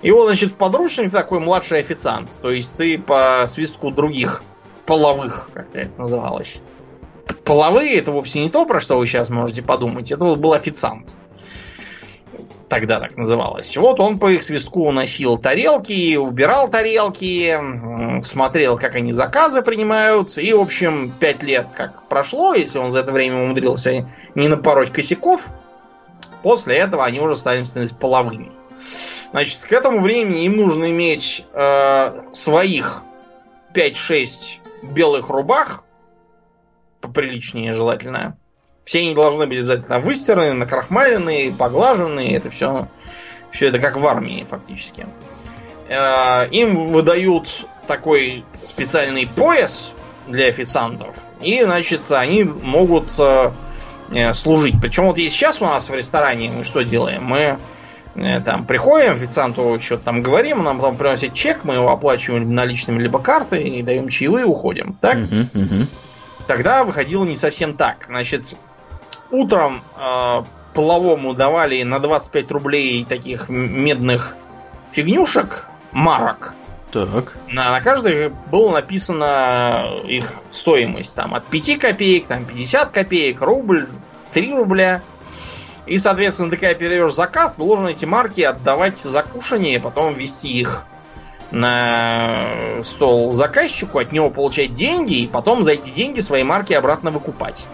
[0.02, 2.30] И вот, значит, в подручник такой младший официант.
[2.42, 4.44] То есть ты по свистку других
[4.86, 6.60] половых, как это называлось.
[7.44, 10.12] Половые это вовсе не то, про что вы сейчас можете подумать.
[10.12, 11.16] Это вот был официант.
[12.70, 13.78] Тогда так называлось.
[13.78, 17.56] Вот он по их свистку уносил тарелки, убирал тарелки,
[18.24, 20.36] смотрел, как они заказы принимают.
[20.38, 24.92] И, в общем, пять лет как прошло, если он за это время умудрился не напороть
[24.92, 25.48] косяков,
[26.42, 28.52] после этого они уже стали становиться половыми.
[29.32, 33.04] Значит, к этому времени им нужно иметь э, своих
[33.74, 35.85] 5-6 белых рубах,
[37.08, 38.38] поприличнее желательно.
[38.84, 42.36] Все они должны быть обязательно выстираны, накрахмаленные, поглаженные.
[42.36, 42.88] Это все,
[43.52, 45.08] все это как в армии фактически.
[45.90, 49.94] Э, им выдают такой специальный пояс
[50.28, 51.18] для официантов.
[51.42, 54.76] И, значит, они могут э, служить.
[54.82, 57.24] Причем вот и сейчас у нас в ресторане мы что делаем?
[57.24, 57.58] Мы
[58.16, 63.02] Э, там приходим, официанту что-то там говорим, нам потом приносит чек, мы его оплачиваем наличными
[63.02, 64.98] либо картой, и даем чаевые уходим.
[65.02, 65.18] Так?
[65.18, 65.88] Uh-huh, uh-huh.
[66.48, 68.06] Тогда выходило не совсем так.
[68.08, 68.56] Значит,
[69.32, 70.44] утром э,
[70.74, 74.36] половому давали на 25 рублей таких медных
[74.92, 76.54] фигнюшек, марок.
[76.92, 77.36] Так.
[77.50, 81.16] На, на каждой было написано их стоимость.
[81.16, 83.90] Там от 5 копеек, там 50 копеек, рубль,
[84.32, 85.02] 3 рубля.
[85.86, 90.86] И, соответственно, ты когда передаешь заказ, должен эти марки отдавать за кушание, потом ввести их
[91.52, 92.48] на
[92.84, 97.68] стол заказчику, от него получать деньги, и потом за эти деньги свои марки обратно выкупать.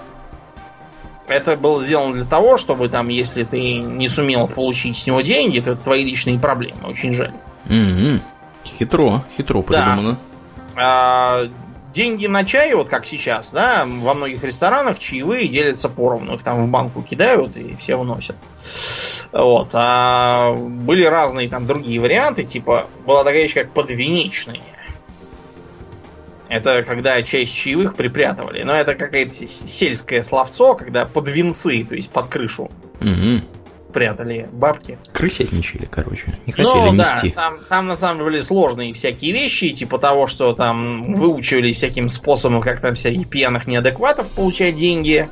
[1.28, 5.60] Это было сделано для того, чтобы там, если ты не сумел получить с него деньги,
[5.60, 6.90] то это твои личные проблемы.
[6.90, 7.34] Очень жаль.
[7.66, 8.20] Mm-hmm.
[8.66, 10.18] Хитро, хитро придумано.
[10.76, 10.82] Да.
[10.84, 11.48] А,
[11.94, 16.36] деньги на чай, вот как сейчас, да, во многих ресторанах чаевые делятся поровну.
[16.36, 18.36] Их там в банку кидают и все уносят.
[19.32, 19.70] Вот.
[19.74, 24.62] А были разные там другие варианты, типа была такая вещь, как подвенечные.
[26.50, 28.64] Это когда часть чаевых припрятывали.
[28.64, 32.70] Но это какое-то сельское словцо, когда под венцы, то есть под крышу.
[33.00, 33.61] Угу
[33.92, 34.98] прятали бабки.
[35.14, 36.26] Крысятничали, короче.
[36.46, 37.30] Не хотели ну, нести.
[37.30, 41.72] Да, там, там на самом деле были сложные всякие вещи, типа того, что там выучивали
[41.74, 45.30] всяким способом, как там всяких пьяных неадекватов получать деньги,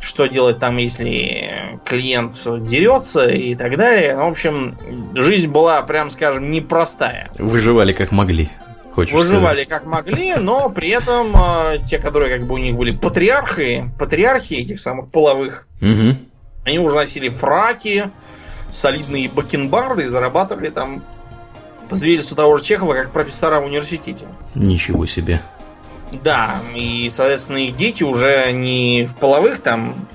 [0.00, 4.16] что делать там, если клиент дерется и так далее.
[4.16, 4.78] В общем,
[5.14, 7.30] жизнь была, прям скажем, непростая.
[7.38, 8.50] Выживали как могли.
[8.92, 9.68] Хочешь Выживали сказать.
[9.68, 14.54] как могли, но при этом э, те, которые как бы у них были патриархи, патриархи
[14.54, 16.16] этих самых половых, угу
[16.64, 18.10] они уже носили фраки,
[18.72, 21.02] солидные бакенбарды и зарабатывали там,
[21.88, 24.26] по свидетельству того же Чехова, как профессора в университете.
[24.54, 25.42] Ничего себе.
[26.12, 30.08] Да, и, соответственно, их дети уже не в половых там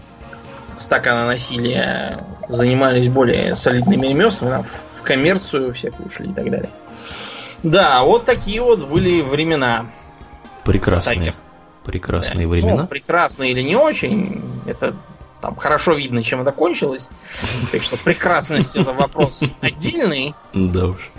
[0.77, 6.69] стакана насилия занимались более солидными ремеслами, а в коммерцию всякую ушли и так далее.
[7.63, 9.87] Да, вот такие вот были времена.
[10.63, 11.33] Прекрасные.
[11.83, 12.51] Прекрасные да.
[12.51, 12.81] времена.
[12.81, 14.95] Ну, прекрасные или не очень, это
[15.45, 17.07] там хорошо видно, чем это кончилось.
[17.71, 20.33] Так что прекрасность это вопрос отдельный.
[20.53, 21.11] Да уж.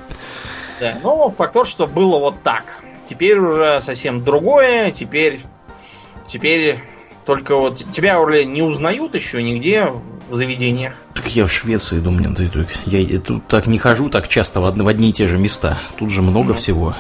[0.81, 2.83] Да, но факт тот, что было вот так.
[3.09, 4.91] Теперь уже совсем другое.
[4.91, 5.43] Теперь,
[6.27, 6.81] теперь
[7.25, 9.93] только вот тебя, Орли, не узнают еще нигде
[10.29, 10.95] в заведениях.
[11.15, 12.35] Так я в Швеции, думаю,
[12.87, 15.79] я тут так не хожу так часто в, одни, в одни и те же места.
[15.99, 16.57] Тут же много mm.
[16.57, 16.97] всего.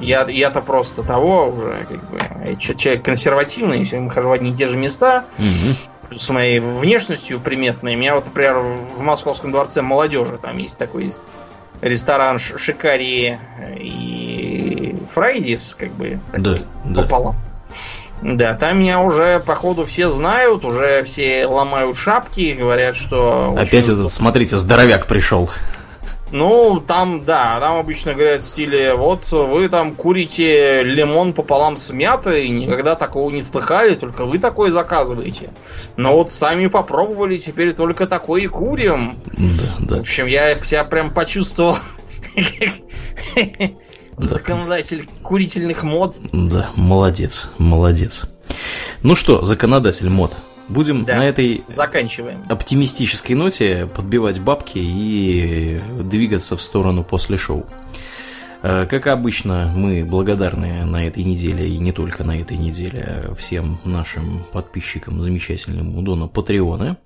[0.00, 4.50] Я, я-то просто того уже, как бы, я человек консервативный, все время хожу в одни
[4.50, 5.26] и те же места.
[5.38, 6.16] Угу.
[6.16, 7.94] С моей внешностью приметной.
[7.94, 11.12] Меня вот, например, в Московском дворце молодежи там есть такой
[11.80, 13.38] ресторан Шикари
[13.78, 16.58] и Фрайдис, как бы, да,
[16.94, 17.36] пополам.
[18.22, 18.52] Да.
[18.52, 23.54] да, там меня уже, походу, все знают, уже все ломают шапки, говорят, что...
[23.56, 25.50] Опять этот, смотрите, здоровяк пришел.
[26.32, 31.90] Ну, там, да, там обычно говорят в стиле, вот вы там курите лимон пополам с
[31.90, 35.50] мятой, никогда такого не слыхали, только вы такое заказываете.
[35.96, 39.18] Но вот сами попробовали, теперь только такое и курим.
[39.26, 39.96] Да, да.
[39.96, 41.76] В общем, я себя прям почувствовал
[44.16, 46.16] законодатель курительных мод.
[46.32, 48.22] Да, молодец, молодец.
[49.02, 50.34] Ну что, законодатель мод,
[50.70, 52.44] Будем да, на этой заканчиваем.
[52.48, 57.66] оптимистической ноте подбивать бабки и двигаться в сторону после шоу.
[58.62, 63.80] Э, как обычно, мы благодарны на этой неделе, и не только на этой неделе, всем
[63.84, 66.98] нашим подписчикам замечательным у Дона Патреона.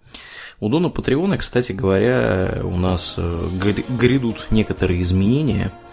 [0.61, 3.49] У Дона Патреона, кстати говоря, у нас э,
[3.99, 5.73] грядут некоторые изменения–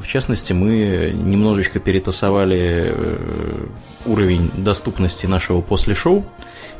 [0.00, 3.66] в частности, мы немножечко перетасовали э,
[4.06, 6.24] уровень доступности нашего после шоу.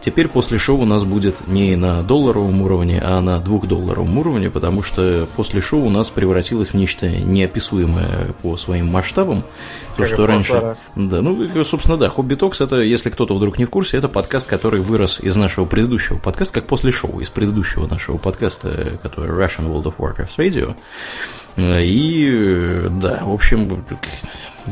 [0.00, 4.82] Теперь после шоу у нас будет не на долларовом уровне, а на двухдолларовом уровне, потому
[4.82, 9.44] что после шоу у нас превратилось в нечто неописуемое по своим масштабам.
[9.96, 10.52] То, что раньше...
[10.52, 10.82] Раз.
[10.94, 14.46] Да, ну, собственно, да, Хобби Токс, это, если кто-то вдруг не в курсе, это подкаст,
[14.46, 19.72] который вырос из нашего предыдущего подкаста, как после шоу, из предыдущего нашего подкаста, который Russian
[19.72, 20.76] World of Warcraft Radio.
[21.56, 23.84] И да, в общем,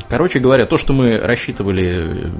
[0.08, 2.32] короче говоря, то, что мы рассчитывали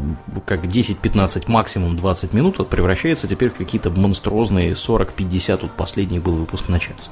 [0.47, 6.69] как 10-15, максимум 20 минут, превращается теперь в какие-то монструозные 40-50, тут последний был выпуск
[6.69, 7.11] на час.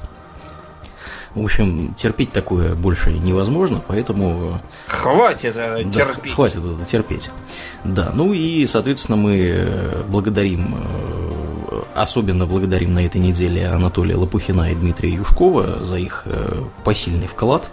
[1.33, 4.59] В общем, терпеть такое больше невозможно, поэтому...
[4.87, 6.33] Хватит это да, терпеть.
[6.33, 7.29] Хватит это терпеть.
[7.85, 10.75] Да, ну и, соответственно, мы благодарим
[11.95, 17.69] особенно благодарим на этой неделе Анатолия Лопухина и Дмитрия Юшкова за их э, посильный вклад.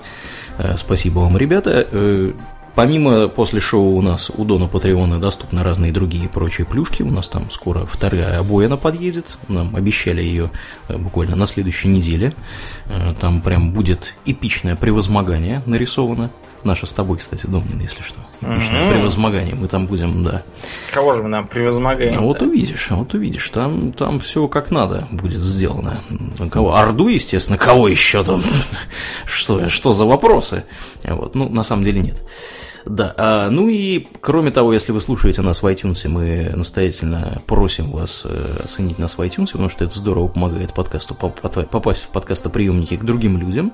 [0.59, 1.87] Э, спасибо вам, ребята.
[1.91, 2.33] Э,
[2.75, 7.03] помимо после шоу у нас у Дона Патреона доступны разные другие прочие плюшки.
[7.03, 9.37] У нас там скоро вторая обоина подъедет.
[9.49, 10.51] Нам обещали ее
[10.89, 12.35] буквально на следующей неделе.
[13.21, 16.31] Там прям будет эпичное превозмогание нарисовано.
[16.69, 18.21] Наша с тобой, кстати, Домнин, если что.
[18.43, 18.93] Эпичное угу.
[18.93, 19.55] превозмогание.
[19.55, 20.43] Мы там будем, да.
[20.93, 22.19] Кого же мы нам превозмогаем?
[22.19, 23.49] А вот увидишь, вот увидишь.
[23.49, 26.03] Там, там все как надо будет сделано.
[26.51, 26.75] Кого?
[26.75, 28.45] Орду, естественно, кого еще там?
[29.25, 30.65] что, что за вопросы?
[31.05, 32.23] Вот, ну, на самом деле нет.
[32.85, 37.91] Да, а, ну и кроме того, если вы слушаете нас в iTunes, мы настоятельно просим
[37.91, 42.99] вас э, оценить нас в iTunes, потому что это здорово помогает подкасту попасть в подкастоприемники
[42.99, 43.73] к другим людям.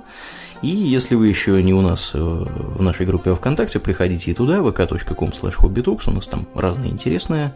[0.64, 4.60] И если вы еще не у нас э, в нашей группе ВКонтакте, приходите и туда,
[4.60, 7.54] vk.com slash hobbytalks, у нас там разные интересные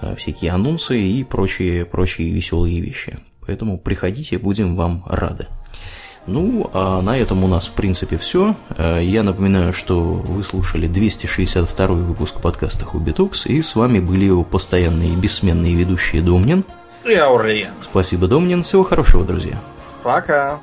[0.00, 3.18] э, всякие анонсы и прочие, прочие веселые вещи.
[3.46, 5.48] Поэтому приходите, будем вам рады.
[6.26, 8.56] Ну, а на этом у нас, в принципе, все.
[8.70, 14.24] Э, я напоминаю, что вы слушали 262 выпуск подкаста Хобби Токс, и с вами были
[14.24, 16.64] его постоянные и бессменные ведущие Домнин
[17.04, 17.72] и Аурлиен.
[17.82, 18.62] Спасибо, Домнин.
[18.62, 19.60] Всего хорошего, друзья.
[20.02, 20.60] Пока.